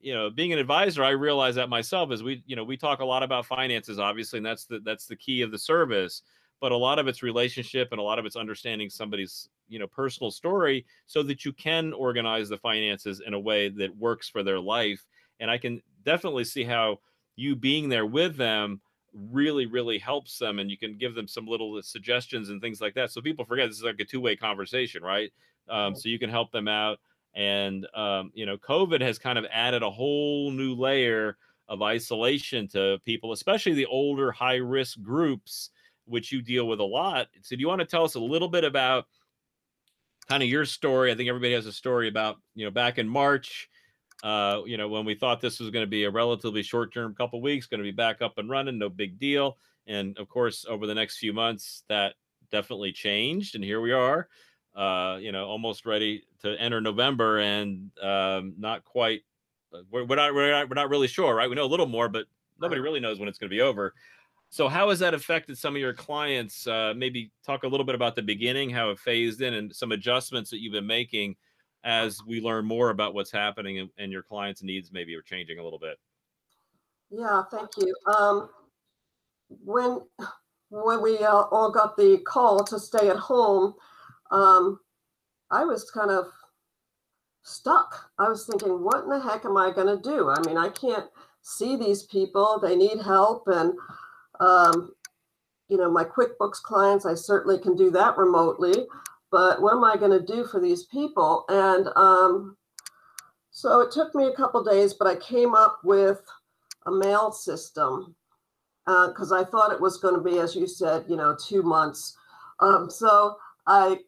[0.00, 3.00] you know being an advisor i realize that myself as we you know we talk
[3.00, 6.22] a lot about finances obviously and that's the that's the key of the service
[6.60, 9.86] but a lot of it's relationship and a lot of it's understanding somebody's you know
[9.86, 14.42] personal story so that you can organize the finances in a way that works for
[14.42, 15.04] their life.
[15.40, 17.00] And i can definitely see how
[17.40, 18.80] you being there with them
[19.12, 22.94] really really helps them and you can give them some little suggestions and things like
[22.94, 23.10] that.
[23.10, 25.32] So people forget this is like a two-way conversation right?
[25.68, 26.98] Um, so you can help them out
[27.34, 31.36] and um, you know covid has kind of added a whole new layer
[31.68, 35.70] of isolation to people especially the older high risk groups
[36.10, 37.28] which you deal with a lot.
[37.42, 39.06] So do you want to tell us a little bit about
[40.28, 41.10] kind of your story?
[41.10, 43.69] I think everybody has a story about you know back in march
[44.22, 47.14] uh, you know when we thought this was going to be a relatively short term
[47.14, 49.56] couple weeks going to be back up and running no big deal
[49.86, 52.14] and of course over the next few months that
[52.50, 54.28] definitely changed and here we are
[54.74, 59.22] uh, you know, almost ready to enter November and um, not quite.
[59.74, 61.48] Uh, we're, we're, not, we're not we're not really sure, right?
[61.48, 62.26] We know a little more, but
[62.60, 63.94] nobody really knows when it's going to be over.
[64.48, 66.66] So, how has that affected some of your clients?
[66.66, 69.92] Uh, maybe talk a little bit about the beginning, how it phased in, and some
[69.92, 71.36] adjustments that you've been making
[71.84, 75.58] as we learn more about what's happening and, and your clients' needs maybe are changing
[75.58, 75.98] a little bit.
[77.10, 77.94] Yeah, thank you.
[78.06, 78.50] Um,
[79.64, 80.00] when
[80.68, 83.74] when we uh, all got the call to stay at home,
[84.30, 84.78] um,
[85.50, 86.26] I was kind of
[87.42, 88.10] stuck.
[88.18, 90.30] I was thinking, what in the heck am I going to do?
[90.30, 91.06] I mean, I can't
[91.42, 92.60] see these people.
[92.62, 93.44] They need help.
[93.48, 93.72] And,
[94.38, 94.92] um,
[95.68, 98.86] you know, my QuickBooks clients, I certainly can do that remotely.
[99.30, 101.44] But what am I going to do for these people?
[101.48, 102.56] And um,
[103.50, 106.20] so it took me a couple days, but I came up with
[106.86, 108.14] a mail system
[108.86, 111.62] because uh, I thought it was going to be, as you said, you know, two
[111.62, 112.16] months.
[112.60, 113.98] Um, so I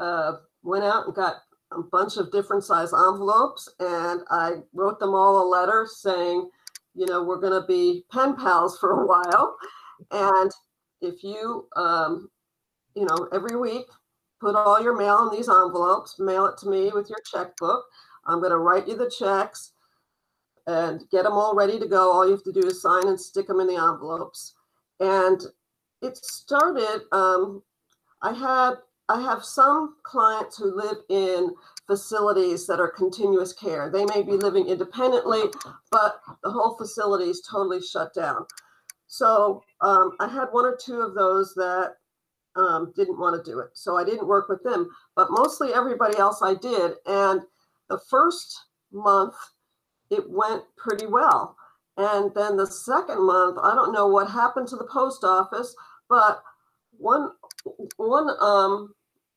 [0.00, 1.36] uh, went out and got
[1.70, 6.50] a bunch of different size envelopes and I wrote them all a letter saying,
[6.94, 9.56] you know, we're going to be pen pals for a while.
[10.10, 10.50] And
[11.00, 12.28] if you, um,
[12.94, 13.86] you know, every week,
[14.42, 17.84] put all your mail in these envelopes, mail it to me with your checkbook.
[18.26, 19.72] I'm going to write you the checks
[20.66, 22.12] and get them all ready to go.
[22.12, 24.54] All you have to do is sign and stick them in the envelopes.
[24.98, 25.40] And
[26.02, 27.62] it started, um,
[28.20, 28.74] I had
[29.08, 31.50] I have some clients who live in
[31.86, 33.90] facilities that are continuous care.
[33.90, 35.42] They may be living independently,
[35.90, 38.46] but the whole facility is totally shut down.
[39.08, 41.96] So um, I had one or two of those that
[42.56, 43.70] um, didn't want to do it.
[43.74, 46.92] So I didn't work with them, but mostly everybody else I did.
[47.06, 47.42] And
[47.88, 49.34] the first month,
[50.10, 51.56] it went pretty well.
[51.96, 55.74] And then the second month, I don't know what happened to the post office,
[56.08, 56.42] but
[56.98, 57.30] one
[57.96, 58.94] one um,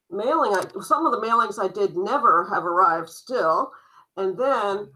[0.10, 3.71] mailing, I, some of the mailings I did never have arrived still.
[4.17, 4.89] And then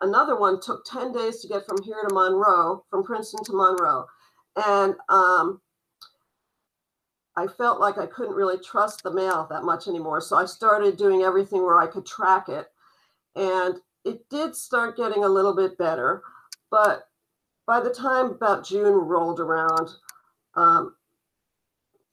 [0.00, 4.06] another one took 10 days to get from here to Monroe, from Princeton to Monroe.
[4.56, 5.60] And um,
[7.36, 10.20] I felt like I couldn't really trust the mail that much anymore.
[10.20, 12.66] So I started doing everything where I could track it.
[13.34, 16.22] And it did start getting a little bit better.
[16.70, 17.08] But
[17.66, 19.90] by the time about June rolled around,
[20.54, 20.94] um,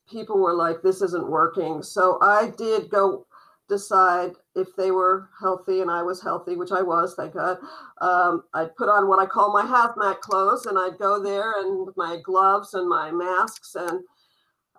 [0.09, 1.83] people were like, this isn't working.
[1.83, 3.25] So I did go
[3.69, 7.57] decide if they were healthy and I was healthy, which I was, thank God.
[8.01, 11.89] Um, I'd put on what I call my hazmat clothes and I'd go there and
[11.95, 14.01] my gloves and my masks and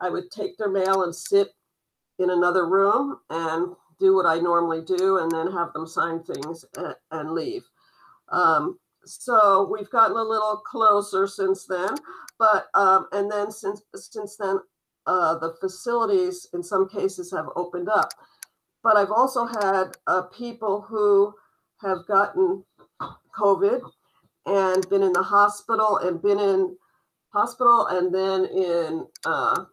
[0.02, 1.48] I would take their mail and sit
[2.18, 6.64] in another room and do what I normally do and then have them sign things
[6.76, 7.62] and, and leave.
[8.30, 11.94] Um, so we've gotten a little closer since then,
[12.38, 14.58] but um, and then since since then,
[15.06, 18.10] uh, the facilities in some cases have opened up.
[18.82, 21.34] But I've also had uh, people who
[21.80, 22.64] have gotten
[23.36, 23.80] COVID
[24.46, 26.76] and been in the hospital and been in
[27.32, 29.64] hospital and then in uh,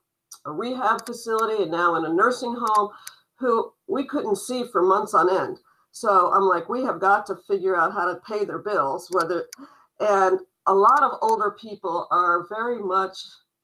[0.50, 2.90] a rehab facility and now in a nursing home
[3.38, 5.60] who we couldn't see for months on end.
[5.92, 9.48] So I'm like, we have got to figure out how to pay their bills, whether,
[10.00, 13.18] and a lot of older people are very much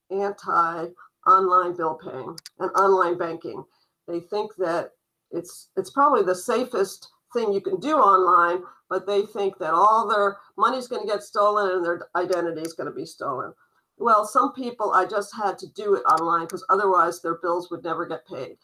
[0.10, 0.88] anti
[1.28, 3.64] online bill paying and online banking.
[4.08, 4.92] They think that
[5.32, 10.08] it's it's probably the safest thing you can do online, but they think that all
[10.08, 13.54] their money's going to get stolen and their identity is going to be stolen.
[13.98, 17.84] Well, some people I just had to do it online because otherwise their bills would
[17.84, 18.58] never get paid.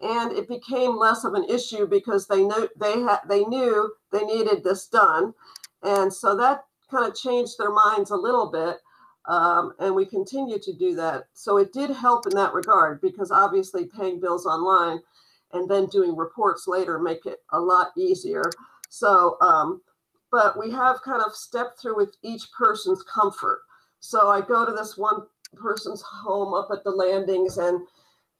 [0.00, 4.24] And it became less of an issue because they knew they had they knew they
[4.24, 5.32] needed this done.
[5.82, 8.78] And so that kind of changed their minds a little bit.
[9.26, 11.24] Um, and we continue to do that.
[11.32, 15.00] So it did help in that regard because obviously paying bills online
[15.52, 18.44] and then doing reports later make it a lot easier.
[18.90, 19.80] So, um,
[20.30, 23.62] but we have kind of stepped through with each person's comfort.
[24.04, 25.22] So I go to this one
[25.56, 27.86] person's home up at the landings and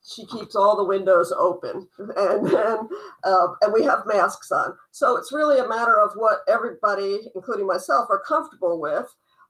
[0.05, 1.89] she keeps all the windows open.
[1.99, 2.89] And then
[3.25, 4.75] uh, and we have masks on.
[4.91, 9.07] So it's really a matter of what everybody including myself are comfortable with.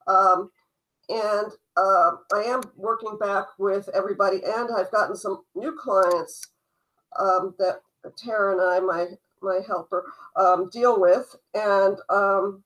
[0.07, 0.51] Um,
[1.11, 6.47] and uh, i am working back with everybody and i've gotten some new clients
[7.19, 7.81] um, that
[8.17, 9.07] Tara and I, my
[9.43, 12.63] my helper, um, deal with, and um,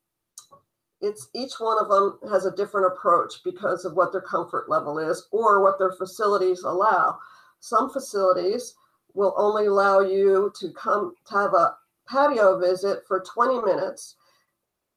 [1.00, 4.98] it's each one of them has a different approach because of what their comfort level
[4.98, 7.18] is or what their facilities allow.
[7.61, 8.74] Some facilities
[9.14, 11.76] will only allow you to come to have a
[12.08, 14.16] patio visit for 20 minutes,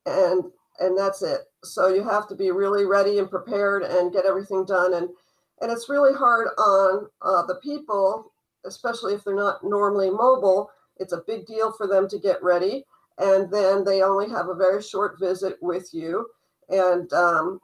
[0.06, 0.46] and
[0.80, 1.42] and that's it.
[1.64, 5.10] So you have to be really ready and prepared and get everything done and
[5.62, 8.32] and it's really hard on uh, the people
[8.66, 12.86] especially if they're not normally mobile, it's a big deal for them to get ready.
[13.22, 16.28] And then they only have a very short visit with you.
[16.70, 17.60] And um,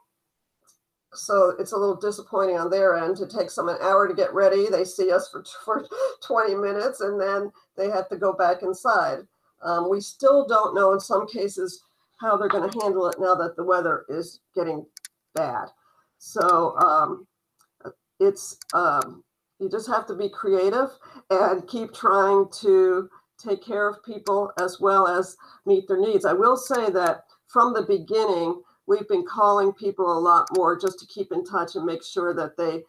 [1.12, 3.18] so it's a little disappointing on their end.
[3.20, 4.68] It takes them an hour to get ready.
[4.68, 5.86] They see us for, for
[6.26, 9.20] 20 minutes and then they have to go back inside.
[9.62, 11.82] Um, we still don't know in some cases
[12.20, 14.84] how they're going to handle it now that the weather is getting
[15.34, 15.68] bad.
[16.18, 17.26] So um,
[18.20, 19.22] it's um,
[19.58, 20.90] you just have to be creative
[21.30, 26.24] and keep trying to take care of people as well as meet their needs.
[26.24, 30.98] I will say that from the beginning, we've been calling people a lot more just
[30.98, 32.82] to keep in touch and make sure that they,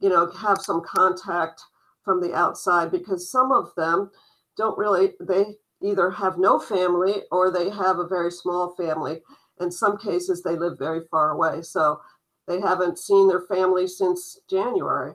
[0.00, 1.62] you know, have some contact
[2.04, 4.10] from the outside because some of them
[4.56, 9.20] don't really, they either have no family or they have a very small family.
[9.60, 11.62] In some cases, they live very far away.
[11.62, 12.00] So
[12.46, 15.12] they haven't seen their family since January.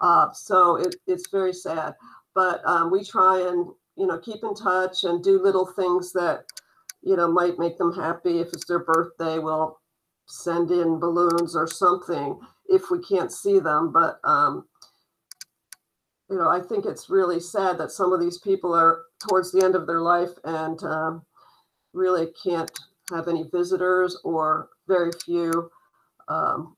[0.00, 1.94] Uh, so it, it's very sad.
[2.34, 3.66] But um, we try and,
[4.00, 6.46] you know, keep in touch and do little things that,
[7.02, 8.40] you know, might make them happy.
[8.40, 9.78] If it's their birthday, we'll
[10.26, 13.92] send in balloons or something if we can't see them.
[13.92, 14.64] But, um,
[16.30, 19.62] you know, I think it's really sad that some of these people are towards the
[19.62, 21.26] end of their life and um,
[21.92, 22.70] really can't
[23.12, 25.70] have any visitors or very few.
[26.28, 26.74] Um,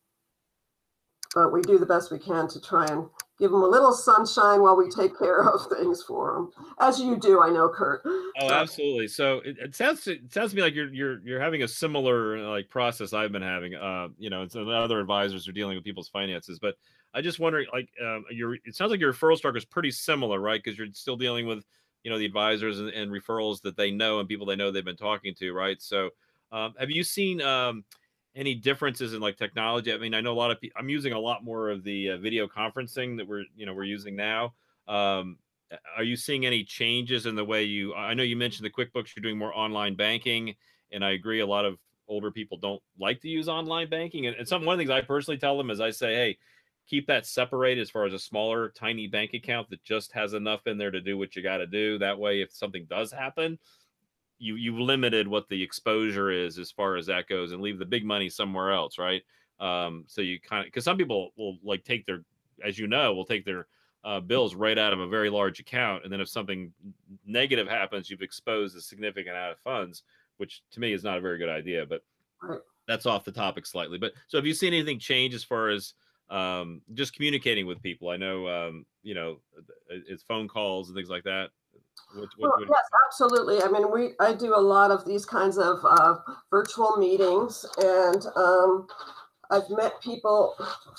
[1.37, 3.07] but we do the best we can to try and
[3.39, 7.17] give them a little sunshine while we take care of things for them, as you
[7.17, 7.43] do.
[7.43, 8.03] I know, Kurt.
[8.05, 9.09] Oh, absolutely.
[9.09, 12.39] So it, it sounds it sounds to me like you're you're you're having a similar
[12.51, 13.75] like process I've been having.
[13.75, 16.77] Uh, you know, and other advisors are dealing with people's finances, but
[17.15, 20.41] I just wonder, like, um, your it sounds like your referral structure is pretty similar,
[20.41, 20.63] right?
[20.63, 21.65] Because you're still dealing with
[22.05, 24.85] you know the advisors and, and, referrals that they know and people they know they've
[24.85, 25.81] been talking to, right?
[25.81, 26.11] So,
[26.51, 27.43] um, have you seen?
[27.43, 27.85] Um,
[28.35, 29.93] any differences in like technology?
[29.93, 30.79] I mean, I know a lot of people.
[30.79, 33.85] I'm using a lot more of the uh, video conferencing that we're you know we're
[33.85, 34.55] using now.
[34.89, 35.39] Um,
[35.97, 37.95] are you seeing any changes in the way you?
[37.95, 39.15] I know you mentioned the QuickBooks.
[39.15, 40.55] You're doing more online banking,
[40.91, 41.41] and I agree.
[41.41, 41.79] A lot of
[42.09, 44.91] older people don't like to use online banking, and, and some one of the things
[44.91, 46.39] I personally tell them is I say, hey,
[46.87, 50.67] keep that separate as far as a smaller, tiny bank account that just has enough
[50.67, 51.99] in there to do what you got to do.
[51.99, 53.59] That way, if something does happen,
[54.39, 57.87] you you limited what the exposure is as far as that goes and leave the
[57.87, 59.23] big money somewhere else right
[59.61, 62.25] Um, so you kind of because some people will like take their,
[62.65, 63.69] as you know, will take their
[64.05, 66.73] uh, bills right out of a very large account, and then if something
[67.25, 70.03] negative happens, you've exposed a significant amount of funds,
[70.39, 71.87] which to me is not a very good idea.
[71.87, 72.03] But
[72.89, 73.99] that's off the topic slightly.
[73.99, 75.95] But so have you seen anything change as far as
[76.29, 78.09] um, just communicating with people?
[78.09, 79.39] I know um, you know
[79.89, 81.51] it's phone calls and things like that.
[82.39, 83.63] Well, yes, absolutely.
[83.63, 86.17] I mean, we, I do a lot of these kinds of uh,
[86.51, 88.87] virtual meetings and um,
[89.51, 90.55] I've met people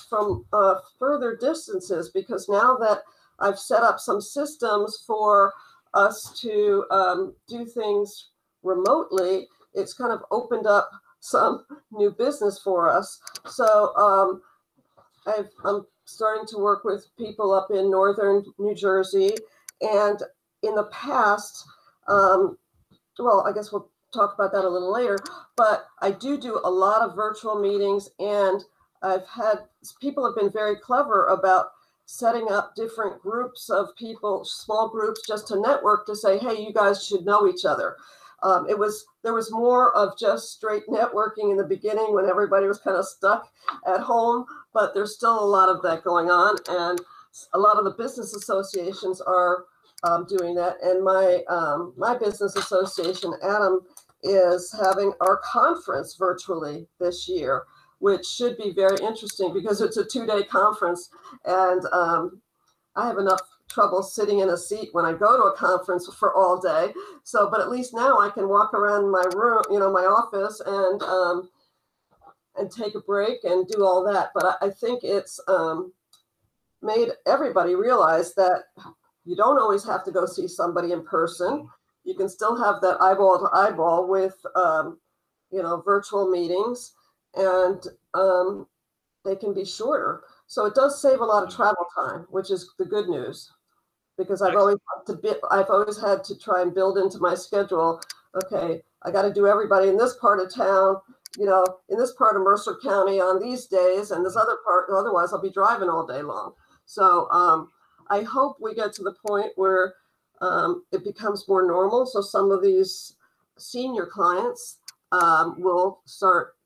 [0.08, 3.02] from uh, further distances because now that
[3.40, 5.52] I've set up some systems for
[5.92, 8.30] us to um, do things
[8.62, 10.90] remotely, it's kind of opened up
[11.20, 13.20] some new business for us.
[13.46, 14.42] So um,
[15.26, 19.34] I've, I'm starting to work with people up in northern New Jersey
[19.80, 20.22] and
[20.66, 21.64] in the past,
[22.08, 22.58] um,
[23.18, 25.18] well, I guess we'll talk about that a little later,
[25.56, 28.62] but I do do a lot of virtual meetings and
[29.02, 29.58] I've had
[30.00, 31.66] people have been very clever about
[32.06, 36.72] setting up different groups of people, small groups, just to network to say, hey, you
[36.72, 37.96] guys should know each other.
[38.42, 42.66] Um, it was there was more of just straight networking in the beginning when everybody
[42.66, 43.50] was kind of stuck
[43.86, 44.44] at home,
[44.74, 47.00] but there's still a lot of that going on, and
[47.54, 49.64] a lot of the business associations are
[50.04, 50.76] um, doing that.
[50.82, 53.80] And my um, my business association, Adam,
[54.22, 57.64] is having our conference virtually this year,
[57.98, 61.10] which should be very interesting because it's a two day conference,
[61.44, 62.40] and um,
[62.96, 66.34] I have enough trouble sitting in a seat when I go to a conference for
[66.34, 66.92] all day.
[67.24, 70.60] So, but at least now I can walk around my room, you know, my office,
[70.64, 71.48] and um,
[72.56, 74.30] and take a break and do all that.
[74.34, 75.92] But I, I think it's um,
[76.82, 78.64] made everybody realize that
[79.24, 81.68] you don't always have to go see somebody in person.
[82.04, 84.98] You can still have that eyeball to eyeball with, um,
[85.50, 86.92] you know, virtual meetings,
[87.34, 88.66] and um,
[89.24, 90.24] they can be shorter.
[90.46, 93.50] So it does save a lot of travel time, which is the good news,
[94.18, 97.34] because I've always had to be, I've always had to try and build into my
[97.34, 98.00] schedule.
[98.34, 100.96] Okay, I got to do everybody in this part of town,
[101.38, 104.90] you know, in this part of Mercer County on these days, and this other part.
[104.94, 106.52] Otherwise, I'll be driving all day long.
[106.84, 107.70] So um,
[108.10, 109.94] I hope we get to the point where
[110.40, 112.06] um, it becomes more normal.
[112.06, 113.16] So some of these
[113.56, 114.78] senior clients
[115.12, 116.56] um, will start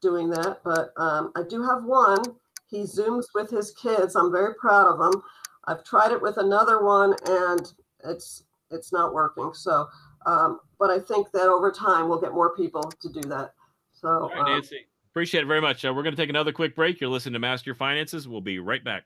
[0.00, 0.60] doing that.
[0.64, 2.22] But um, I do have one.
[2.66, 4.16] He zooms with his kids.
[4.16, 5.22] I'm very proud of him.
[5.66, 7.72] I've tried it with another one, and
[8.04, 9.52] it's it's not working.
[9.54, 9.86] So,
[10.26, 13.54] um, but I think that over time we'll get more people to do that.
[13.92, 14.86] So, All right, um, Nancy.
[15.10, 15.84] Appreciate it very much.
[15.84, 17.00] Uh, we're going to take another quick break.
[17.00, 18.26] You're listening to Master Your Finances.
[18.26, 19.04] We'll be right back.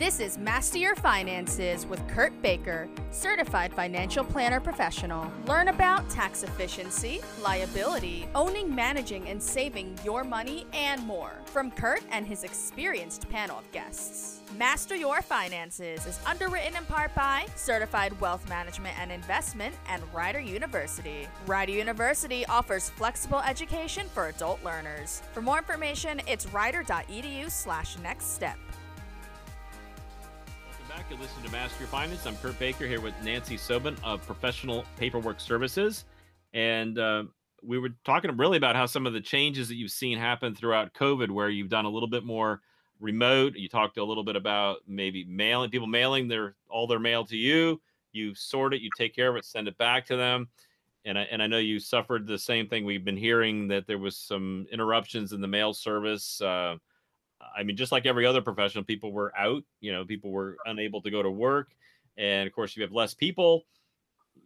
[0.00, 5.30] This is Master Your Finances with Kurt Baker, certified financial planner professional.
[5.46, 12.02] Learn about tax efficiency, liability, owning, managing, and saving your money, and more from Kurt
[12.10, 14.40] and his experienced panel of guests.
[14.56, 20.40] Master Your Finances is underwritten in part by Certified Wealth Management and Investment and Rider
[20.40, 21.28] University.
[21.46, 25.20] Rider University offers flexible education for adult learners.
[25.34, 28.56] For more information, it's rider.edu slash next step.
[30.90, 31.06] Back.
[31.08, 32.26] You're to Master Your Finance.
[32.26, 36.04] I'm Kurt Baker here with Nancy Sobin of Professional Paperwork Services.
[36.52, 37.24] And uh,
[37.62, 40.92] we were talking really about how some of the changes that you've seen happen throughout
[40.94, 42.60] COVID, where you've done a little bit more
[42.98, 43.54] remote.
[43.54, 47.36] You talked a little bit about maybe mailing people mailing their all their mail to
[47.36, 47.80] you.
[48.10, 50.48] You sort it, you take care of it, send it back to them.
[51.04, 52.84] And I, and I know you suffered the same thing.
[52.84, 56.40] We've been hearing that there was some interruptions in the mail service.
[56.42, 56.78] Uh,
[57.56, 59.62] I mean, just like every other professional, people were out.
[59.80, 61.68] You know, people were unable to go to work,
[62.16, 63.62] and of course, you have less people.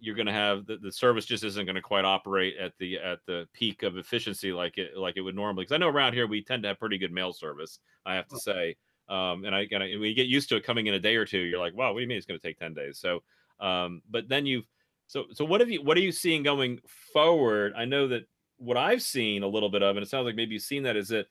[0.01, 2.99] You're going to have the, the service just isn't going to quite operate at the
[2.99, 5.65] at the peak of efficiency like it like it would normally.
[5.65, 7.79] Because I know around here we tend to have pretty good mail service.
[8.05, 8.77] I have to say,
[9.09, 11.17] um, and I and I, when you get used to it coming in a day
[11.17, 12.99] or two, you're like, wow, what do you mean it's going to take ten days?
[12.99, 13.23] So,
[13.61, 14.67] um, but then you've
[15.07, 16.81] so so what have you what are you seeing going
[17.13, 17.73] forward?
[17.77, 18.27] I know that
[18.59, 20.97] what I've seen a little bit of, and it sounds like maybe you've seen that
[20.97, 21.27] is that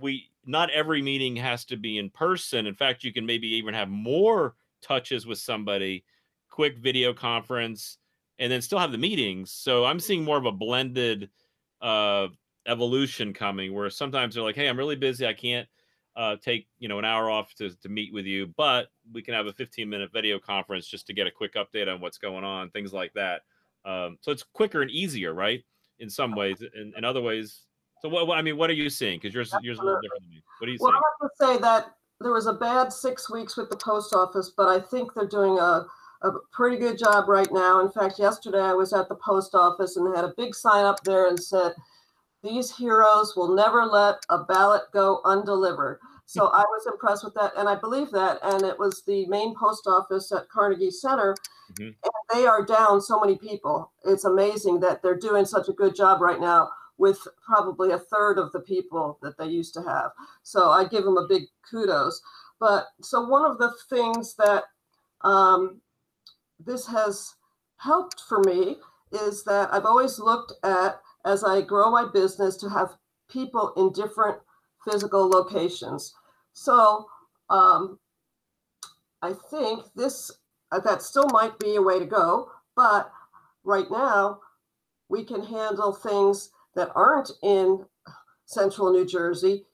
[0.00, 2.66] we not every meeting has to be in person.
[2.66, 6.04] In fact, you can maybe even have more touches with somebody,
[6.48, 7.98] quick video conference,
[8.38, 9.52] and then still have the meetings.
[9.52, 11.30] So I'm seeing more of a blended
[11.80, 12.28] uh,
[12.66, 15.26] evolution coming where sometimes they're like, hey, I'm really busy.
[15.26, 15.68] I can't
[16.16, 19.34] uh, take you know an hour off to, to meet with you, but we can
[19.34, 22.44] have a 15 minute video conference just to get a quick update on what's going
[22.44, 23.42] on, things like that.
[23.84, 25.62] Um, so it's quicker and easier, right?
[26.00, 27.64] In some ways, in, in other ways.
[28.00, 29.18] So what, what I mean, what are you seeing?
[29.18, 30.42] Because yours yours a little different than me.
[30.58, 31.02] What are you Well, seeing?
[31.02, 34.52] I have to say that there was a bad six weeks with the post office,
[34.56, 35.86] but I think they're doing a,
[36.22, 37.80] a pretty good job right now.
[37.80, 41.02] In fact, yesterday I was at the post office and had a big sign up
[41.04, 41.72] there and said,
[42.42, 45.98] these heroes will never let a ballot go undelivered.
[46.26, 48.38] So I was impressed with that, and I believe that.
[48.42, 51.34] And it was the main post office at Carnegie Center,
[51.72, 51.96] Mhm.
[52.04, 53.90] and they are down so many people.
[54.04, 58.38] It's amazing that they're doing such a good job right now with probably a third
[58.38, 60.10] of the people that they used to have.
[60.42, 62.20] So I give them a big kudos.
[62.60, 64.64] But so one of the things that
[65.22, 65.80] um,
[66.58, 67.34] this has
[67.76, 68.76] helped for me
[69.12, 72.96] is that I've always looked at as I grow my business to have
[73.30, 74.38] people in different
[74.84, 76.14] physical locations.
[76.52, 77.06] So
[77.48, 77.98] um,
[79.22, 80.30] I think this
[80.70, 83.10] uh, that still might be a way to go, but
[83.64, 84.40] right now
[85.08, 87.84] we can handle things that aren't in
[88.46, 89.64] central New Jersey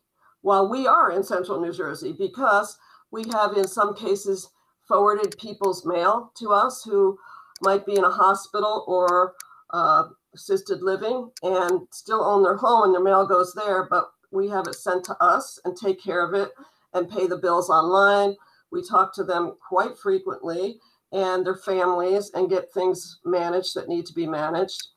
[0.41, 2.79] while we are in central New Jersey because
[3.13, 4.49] we have in some cases
[4.89, 7.19] forwarded people's mail to us who
[7.61, 9.35] might be in a hospital or
[9.75, 14.49] uh, assisted living and still own their home and their mail goes there, but we
[14.49, 16.53] have it sent to us and take care of it
[16.95, 18.35] and pay the bills online.
[18.73, 20.79] We talk to them quite frequently
[21.13, 24.89] and their families and get things managed that need to be managed.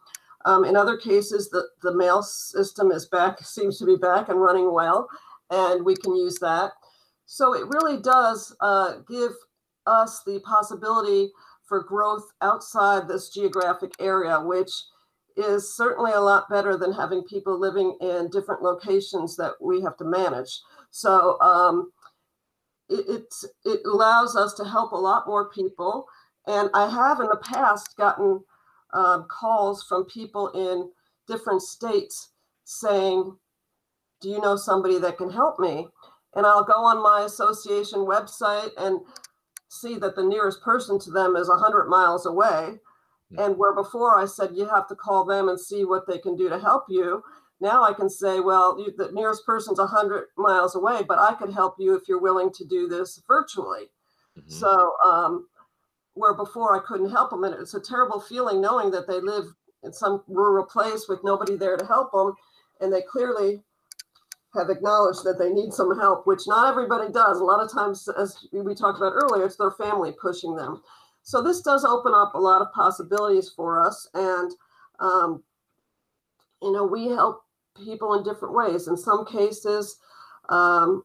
[0.47, 4.39] Um, in other cases, the, the mail system is back, seems to be back and
[4.41, 5.09] running well,
[5.49, 6.71] and we can use that.
[7.25, 9.33] So it really does uh, give
[9.85, 11.31] us the possibility
[11.67, 14.71] for growth outside this geographic area, which
[15.35, 19.97] is certainly a lot better than having people living in different locations that we have
[19.97, 20.61] to manage.
[20.91, 21.91] So um,
[22.87, 23.25] it,
[23.65, 26.05] it allows us to help a lot more people.
[26.47, 28.39] And I have in the past gotten
[28.97, 30.89] um, calls from people in
[31.27, 32.31] different states
[32.63, 33.37] saying,
[34.21, 35.87] Do you know somebody that can help me?
[36.35, 38.99] And I'll go on my association website and
[39.69, 42.79] see that the nearest person to them is 100 miles away.
[43.37, 46.35] And where before I said you have to call them and see what they can
[46.37, 47.23] do to help you,
[47.59, 51.51] now I can say, well, you, the nearest person's 100 miles away, but I could
[51.51, 53.89] help you if you're willing to do this virtually.
[54.37, 54.49] Mhm.
[54.51, 55.47] So, um,
[56.17, 59.45] where before I couldn't help them, and it's a terrible feeling knowing that they live
[59.83, 62.33] in some rural place with nobody there to help them,
[62.81, 63.61] and they clearly
[64.53, 67.39] have acknowledged that they need some help, which not everybody does.
[67.39, 70.81] A lot of times, as we talked about earlier, it's their family pushing them.
[71.23, 74.51] So this does open up a lot of possibilities for us, and
[74.99, 75.43] um,
[76.61, 77.43] you know we help
[77.75, 78.87] people in different ways.
[78.87, 79.97] In some cases,
[80.49, 81.03] um,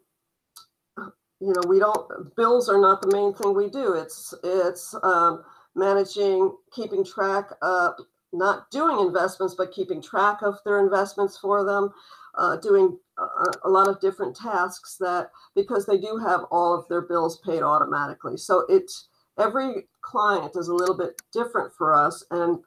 [1.43, 3.95] you know we don't bills are not the main thing we do.
[3.95, 5.43] It's it's um,
[5.75, 7.95] managing, keeping track, of
[8.33, 11.91] not doing investments, but keeping track of their investments for them,
[12.39, 13.23] uh, doing a,
[13.65, 17.63] a lot of different tasks that because they do have all of their bills paid
[17.63, 18.37] automatically.
[18.37, 22.61] So it's every client is a little bit different for us, and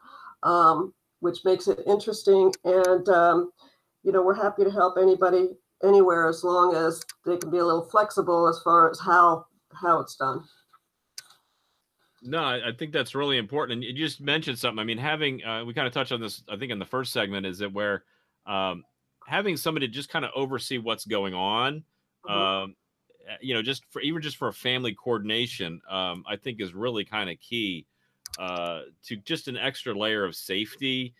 [0.43, 2.51] um, which makes it interesting.
[2.65, 3.51] And um,
[4.03, 5.47] you know, we're happy to help anybody
[5.83, 9.99] anywhere as long as they can be a little flexible as far as how how
[9.99, 10.43] it's done.
[12.21, 13.83] No, I think that's really important.
[13.83, 14.79] And you just mentioned something.
[14.79, 17.13] I mean, having uh, we kind of touched on this, I think, in the first
[17.13, 18.03] segment, is that where
[18.47, 18.83] um,
[19.27, 21.83] having somebody just kind of oversee what's going on,
[22.25, 22.31] Mhm.
[22.31, 22.75] um,
[23.29, 26.73] uh, you know, just for even just for a family coordination, um, I think is
[26.73, 27.85] really kind of key
[28.39, 31.13] uh, to just an extra layer of safety.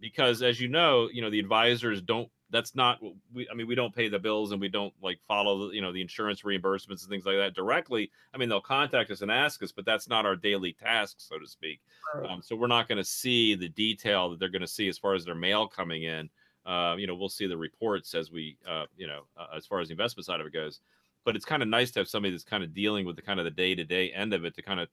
[0.00, 2.28] Because as you know, you know the advisors don't.
[2.50, 2.98] That's not
[3.32, 3.48] we.
[3.50, 5.92] I mean, we don't pay the bills and we don't like follow the you know
[5.92, 8.10] the insurance reimbursements and things like that directly.
[8.34, 11.38] I mean, they'll contact us and ask us, but that's not our daily task, so
[11.38, 11.80] to speak.
[12.14, 12.28] Right.
[12.28, 14.98] Um, so we're not going to see the detail that they're going to see as
[14.98, 16.28] far as their mail coming in.
[16.66, 19.80] Uh, you know, we'll see the reports as we, uh, you know, uh, as far
[19.80, 20.80] as the investment side of it goes.
[21.24, 23.38] But it's kind of nice to have somebody that's kind of dealing with the kind
[23.38, 24.88] of the day to day end of it to kind of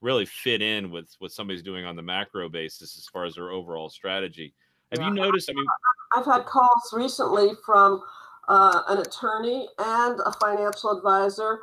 [0.00, 3.50] really fit in with what somebody's doing on the macro basis as far as their
[3.50, 4.54] overall strategy.
[4.92, 5.50] Have you noticed?
[5.50, 5.66] I mean,
[6.14, 8.02] I've had calls recently from
[8.48, 11.60] uh, an attorney and a financial advisor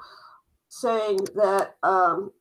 [0.69, 2.31] saying that, um,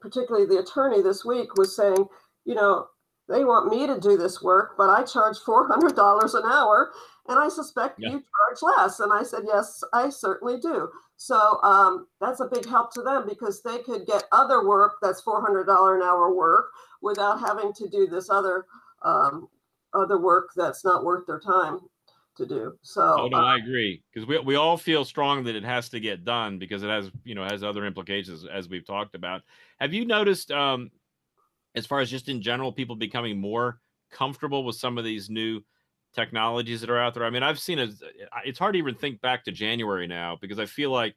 [0.00, 2.06] particularly the attorney this week was saying,
[2.44, 2.88] you know,
[3.28, 6.92] they want me to do this work, but I charge $400 an hour
[7.28, 8.10] And I suspect yeah.
[8.10, 9.00] you charge less.
[9.00, 10.88] And I said, Yes, I certainly do.
[11.16, 15.22] So um, that's a big help to them because they could get other work that's
[15.22, 15.62] $400
[15.96, 16.70] an hour work
[17.02, 18.64] without having to do this other
[19.02, 19.48] um,
[19.94, 21.80] other work that's not worth their time
[22.36, 22.78] to do.
[22.82, 25.88] So oh, no, uh, I agree because we, we all feel strong that it has
[25.90, 29.42] to get done because it has you know has other implications as we've talked about.
[29.78, 30.90] Have you noticed um,
[31.74, 33.80] as far as just in general people becoming more
[34.10, 35.60] comfortable with some of these new
[36.14, 37.24] technologies that are out there?
[37.24, 37.90] I mean, I've seen it.
[38.44, 41.16] It's hard to even think back to January now because I feel like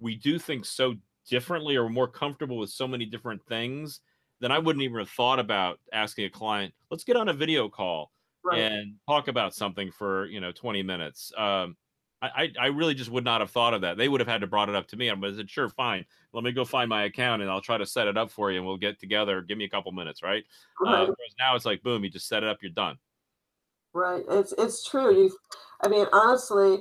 [0.00, 0.94] we do think so
[1.28, 4.00] differently or more comfortable with so many different things
[4.42, 7.68] then I wouldn't even have thought about asking a client, let's get on a video
[7.68, 8.10] call
[8.44, 8.58] right.
[8.58, 11.32] and talk about something for, you know, 20 minutes.
[11.38, 11.76] Um,
[12.20, 13.96] I, I really just would not have thought of that.
[13.96, 15.10] They would have had to brought it up to me.
[15.10, 16.04] I said, sure, fine.
[16.32, 18.58] Let me go find my account and I'll try to set it up for you
[18.58, 19.42] and we'll get together.
[19.42, 20.44] Give me a couple minutes, right?
[20.84, 21.08] Uh, right.
[21.08, 22.96] Uh, now it's like, boom, you just set it up, you're done.
[23.92, 24.24] Right.
[24.28, 25.14] It's it's true.
[25.14, 25.36] You,
[25.82, 26.78] I mean, honestly,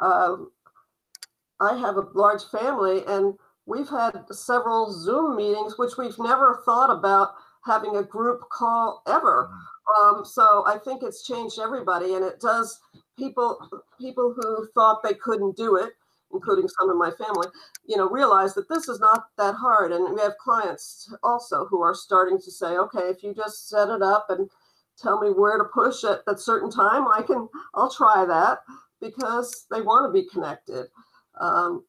[0.00, 0.50] um,
[1.60, 3.34] I have a large family and
[3.68, 9.50] we've had several Zoom meetings, which we've never thought about having a group call ever.
[9.50, 10.18] Mm-hmm.
[10.18, 12.80] Um, so I think it's changed everybody, and it does
[13.18, 13.58] people
[14.00, 15.90] people who thought they couldn't do it,
[16.32, 17.48] including some in my family,
[17.86, 19.92] you know, realize that this is not that hard.
[19.92, 23.88] And we have clients also who are starting to say, okay, if you just set
[23.88, 24.50] it up and
[25.00, 28.58] tell me where to push at that certain time, I can I'll try that
[29.00, 30.86] because they want to be connected.
[31.40, 31.84] Um,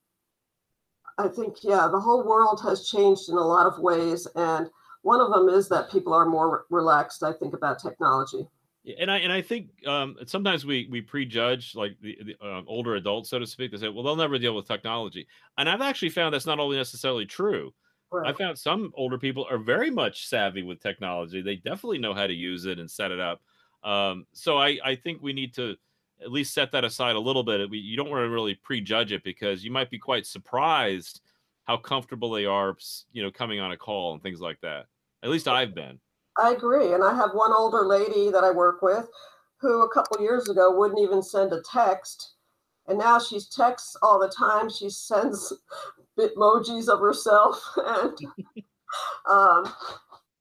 [1.20, 4.26] I think, yeah, the whole world has changed in a lot of ways.
[4.36, 4.70] And
[5.02, 8.48] one of them is that people are more relaxed, I think, about technology.
[8.98, 12.96] And I and I think um, sometimes we we prejudge like the, the uh, older
[12.96, 13.72] adults, so to speak.
[13.72, 16.78] They say, "Well, they'll never deal with technology," and I've actually found that's not only
[16.78, 17.74] necessarily true.
[18.10, 18.30] Right.
[18.30, 21.42] I found some older people are very much savvy with technology.
[21.42, 23.42] They definitely know how to use it and set it up.
[23.84, 25.76] Um, so I I think we need to
[26.22, 27.70] at least set that aside a little bit.
[27.72, 31.22] You don't want to really prejudge it because you might be quite surprised
[31.66, 32.76] how comfortable they are,
[33.12, 34.86] you know, coming on a call and things like that.
[35.24, 36.00] At least I've been.
[36.38, 36.94] I agree.
[36.94, 39.08] And I have one older lady that I work with
[39.58, 42.34] who a couple years ago wouldn't even send a text.
[42.88, 44.70] And now she texts all the time.
[44.70, 45.54] She sends
[46.20, 47.62] bitmojis of herself.
[47.78, 48.18] And,
[49.30, 49.72] um,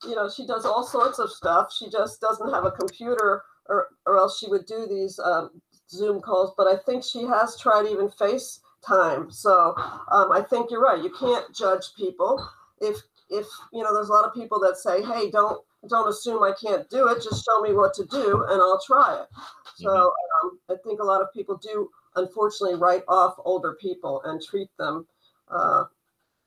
[0.05, 1.71] you know, she does all sorts of stuff.
[1.77, 5.61] She just doesn't have a computer or, or else she would do these um,
[5.91, 9.33] Zoom calls, but I think she has tried even FaceTime.
[9.33, 9.75] So
[10.11, 11.03] um, I think you're right.
[11.03, 12.47] You can't judge people.
[12.81, 12.97] If
[13.31, 16.53] if you know, there's a lot of people that say, "Hey, don't don't assume I
[16.61, 17.23] can't do it.
[17.23, 19.29] Just show me what to do, and I'll try it."
[19.77, 20.47] So mm-hmm.
[20.47, 24.69] um, I think a lot of people do, unfortunately, write off older people and treat
[24.79, 25.07] them
[25.51, 25.85] uh,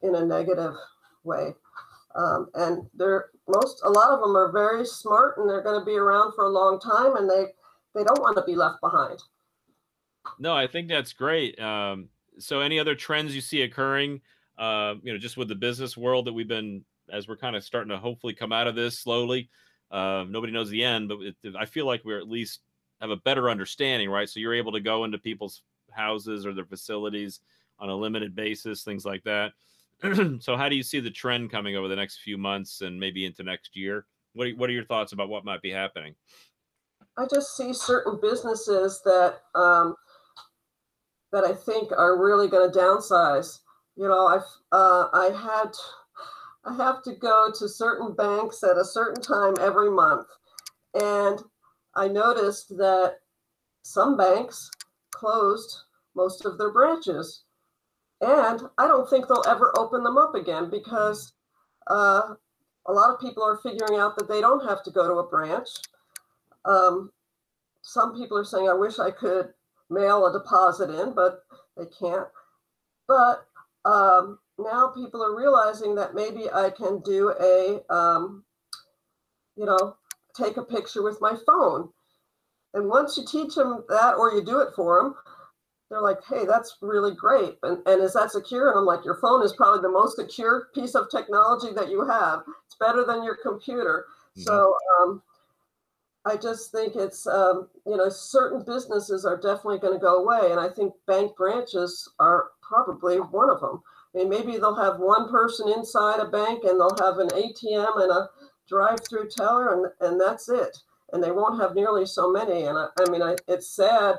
[0.02, 0.74] in a negative
[1.24, 1.54] way.
[2.16, 5.86] Um, and they're most a lot of them are very smart and they're going to
[5.86, 7.54] be around for a long time and they
[7.94, 9.20] they don't want to be left behind
[10.40, 11.60] no, I think that's great.
[11.60, 14.22] Um, so, any other trends you see occurring?
[14.58, 17.64] Uh, you know, just with the business world that we've been, as we're kind of
[17.64, 19.50] starting to hopefully come out of this slowly.
[19.90, 22.62] Uh, nobody knows the end, but it, I feel like we're at least
[23.02, 24.30] have a better understanding, right?
[24.30, 27.42] So you're able to go into people's houses or their facilities
[27.80, 29.52] on a limited basis, things like that.
[30.40, 33.26] so, how do you see the trend coming over the next few months and maybe
[33.26, 34.06] into next year?
[34.34, 36.16] What are, what are your thoughts about what might be happening?
[37.18, 39.96] I just see certain businesses that um,
[41.32, 43.60] that I think are really going to downsize.
[43.96, 45.72] You know, I've uh, I had
[46.66, 50.28] I have to go to certain banks at a certain time every month,
[50.94, 51.40] and
[51.96, 53.16] I noticed that
[53.84, 54.70] some banks
[55.12, 55.76] closed
[56.16, 57.44] most of their branches,
[58.22, 61.34] and I don't think they'll ever open them up again because
[61.88, 62.36] uh,
[62.88, 65.28] a lot of people are figuring out that they don't have to go to a
[65.28, 65.68] branch.
[66.66, 67.12] Um,
[67.82, 69.50] some people are saying, I wish I could
[69.90, 71.44] mail a deposit in, but
[71.78, 72.28] they can't.
[73.08, 73.46] But
[73.86, 78.44] um, now people are realizing that maybe I can do a, um,
[79.56, 79.96] you know,
[80.36, 81.90] take a picture with my phone.
[82.74, 85.16] And once you teach them that or you do it for them,
[85.90, 87.58] they're like, hey, that's really great.
[87.64, 88.70] And, and is that secure?
[88.70, 92.06] And I'm like, your phone is probably the most secure piece of technology that you
[92.06, 92.44] have.
[92.66, 94.06] It's better than your computer.
[94.38, 94.44] Mm-hmm.
[94.44, 95.22] So um,
[96.26, 100.52] I just think it's, um, you know, certain businesses are definitely going to go away.
[100.52, 103.82] And I think bank branches are probably one of them.
[104.14, 108.04] I mean, maybe they'll have one person inside a bank and they'll have an ATM
[108.04, 108.30] and a
[108.68, 110.78] drive through teller, and, and that's it.
[111.12, 112.64] And they won't have nearly so many.
[112.64, 114.16] And I, I mean, I, it's sad,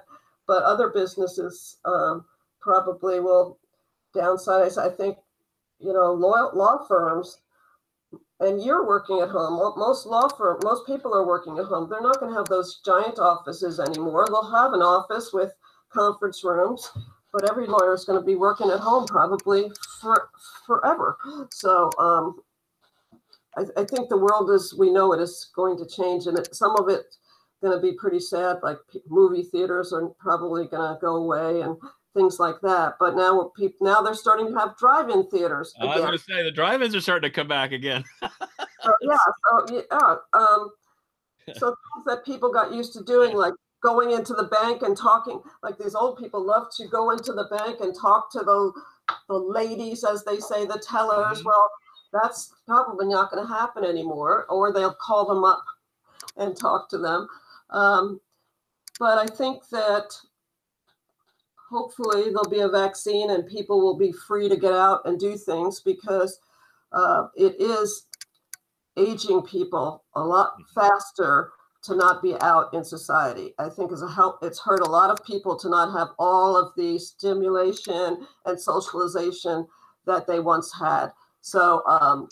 [0.47, 2.25] but other businesses um,
[2.61, 3.59] probably will
[4.15, 4.77] downsize.
[4.77, 5.19] I think,
[5.79, 7.39] you know, law, law firms
[8.41, 9.55] and you're working at home.
[9.79, 11.89] Most law firm, most people are working at home.
[11.89, 14.27] They're not going to have those giant offices anymore.
[14.29, 15.53] They'll have an office with
[15.93, 16.91] conference rooms,
[17.33, 20.29] but every lawyer is going to be working at home probably for
[20.67, 21.17] forever.
[21.51, 22.41] So um,
[23.57, 26.55] I, I, think the world as we know it is going to change, and it,
[26.55, 27.03] some of it
[27.63, 28.57] going to be pretty sad.
[28.63, 31.77] Like movie theaters are probably going to go away, and
[32.15, 32.95] things like that.
[32.99, 35.75] But now people now they're starting to have drive-in theaters.
[35.77, 35.89] Again.
[35.89, 38.05] I was going to say the drive-ins are starting to come back again.
[38.21, 38.29] so,
[39.03, 39.17] yeah,
[39.51, 40.71] so yeah, um,
[41.55, 45.41] so things that people got used to doing, like going into the bank and talking,
[45.63, 48.73] like these old people love to go into the bank and talk to the
[49.29, 51.39] the ladies, as they say, the tellers.
[51.39, 51.49] Mm-hmm.
[51.49, 51.71] Well,
[52.13, 55.65] that's probably not going to happen anymore, or they'll call them up
[56.37, 57.27] and talk to them.
[57.71, 58.21] Um,
[58.99, 60.15] but I think that
[61.73, 65.37] hopefully there'll be a vaccine and people will be free to get out and do
[65.37, 66.39] things because
[66.93, 68.07] uh, it is
[68.99, 70.81] aging people a lot mm-hmm.
[70.81, 71.51] faster
[71.83, 73.55] to not be out in society.
[73.59, 76.57] I think as a help, it's hurt a lot of people to not have all
[76.57, 79.67] of the stimulation and socialization
[80.07, 81.09] that they once had.
[81.41, 82.29] So um,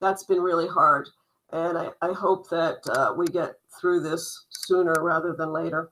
[0.00, 1.08] that's been really hard.
[1.52, 5.90] And I, I hope that uh, we get through this sooner rather than later.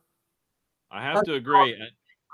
[0.89, 1.77] I have to agree.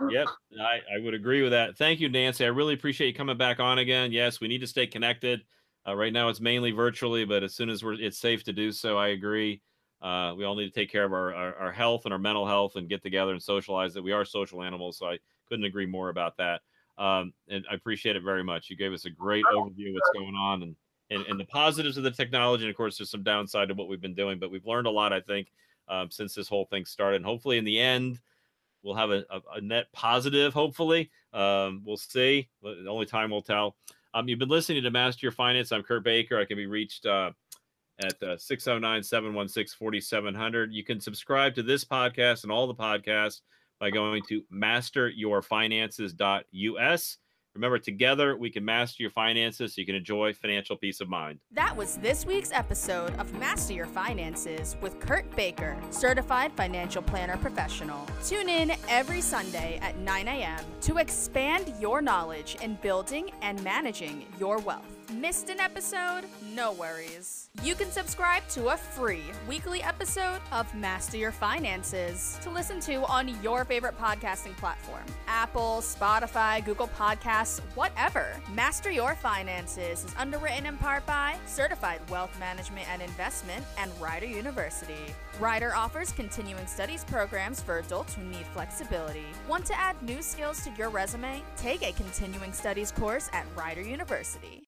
[0.09, 0.27] Yep,
[0.61, 1.77] I, I would agree with that.
[1.77, 2.45] Thank you, Nancy.
[2.45, 4.11] I really appreciate you coming back on again.
[4.11, 5.41] Yes, we need to stay connected.
[5.87, 8.71] Uh, right now, it's mainly virtually, but as soon as we're, it's safe to do
[8.71, 9.61] so, I agree.
[10.01, 12.45] Uh, we all need to take care of our, our, our, health and our mental
[12.45, 14.97] health and get together and socialize that we are social animals.
[14.97, 15.17] So I
[15.49, 16.61] couldn't agree more about that.
[16.99, 18.69] Um, and I appreciate it very much.
[18.69, 20.75] You gave us a great overview of what's going on and,
[21.09, 22.65] and, and the positives of the technology.
[22.65, 24.91] And of course, there's some downside to what we've been doing, but we've learned a
[24.91, 25.47] lot, I think,
[25.87, 27.17] um, since this whole thing started.
[27.17, 28.19] And hopefully, in the end,
[28.87, 30.53] we'll have a, a, a net positive.
[30.53, 32.47] Hopefully, um, we'll see.
[32.63, 33.75] Only time will tell.
[34.13, 35.73] Um, you've been listening to Master Your Finance.
[35.73, 36.39] I'm Kurt Baker.
[36.39, 37.31] I can be reached uh,
[37.99, 40.71] at uh, 609 716 4700.
[40.71, 43.41] You can subscribe to this podcast and all the podcasts
[43.79, 47.17] by going to masteryourfinances.us.
[47.57, 51.39] Remember, together we can master your finances so you can enjoy financial peace of mind.
[51.51, 57.35] That was this week's episode of Master Your Finances with Kurt Baker, certified financial planner
[57.37, 58.05] professional.
[58.23, 60.59] Tune in every Sunday at 9 a.m.
[60.81, 64.96] to expand your knowledge in building and managing your wealth.
[65.13, 66.23] Missed an episode?
[66.53, 67.49] No worries.
[67.63, 73.05] You can subscribe to a free weekly episode of Master Your Finances to listen to
[73.05, 78.27] on your favorite podcasting platform Apple, Spotify, Google Podcasts, whatever.
[78.53, 84.25] Master Your Finances is underwritten in part by Certified Wealth Management and Investment and Rider
[84.25, 85.15] University.
[85.39, 89.25] Rider offers continuing studies programs for adults who need flexibility.
[89.47, 91.41] Want to add new skills to your resume?
[91.55, 94.63] Take a continuing studies course at Rider University.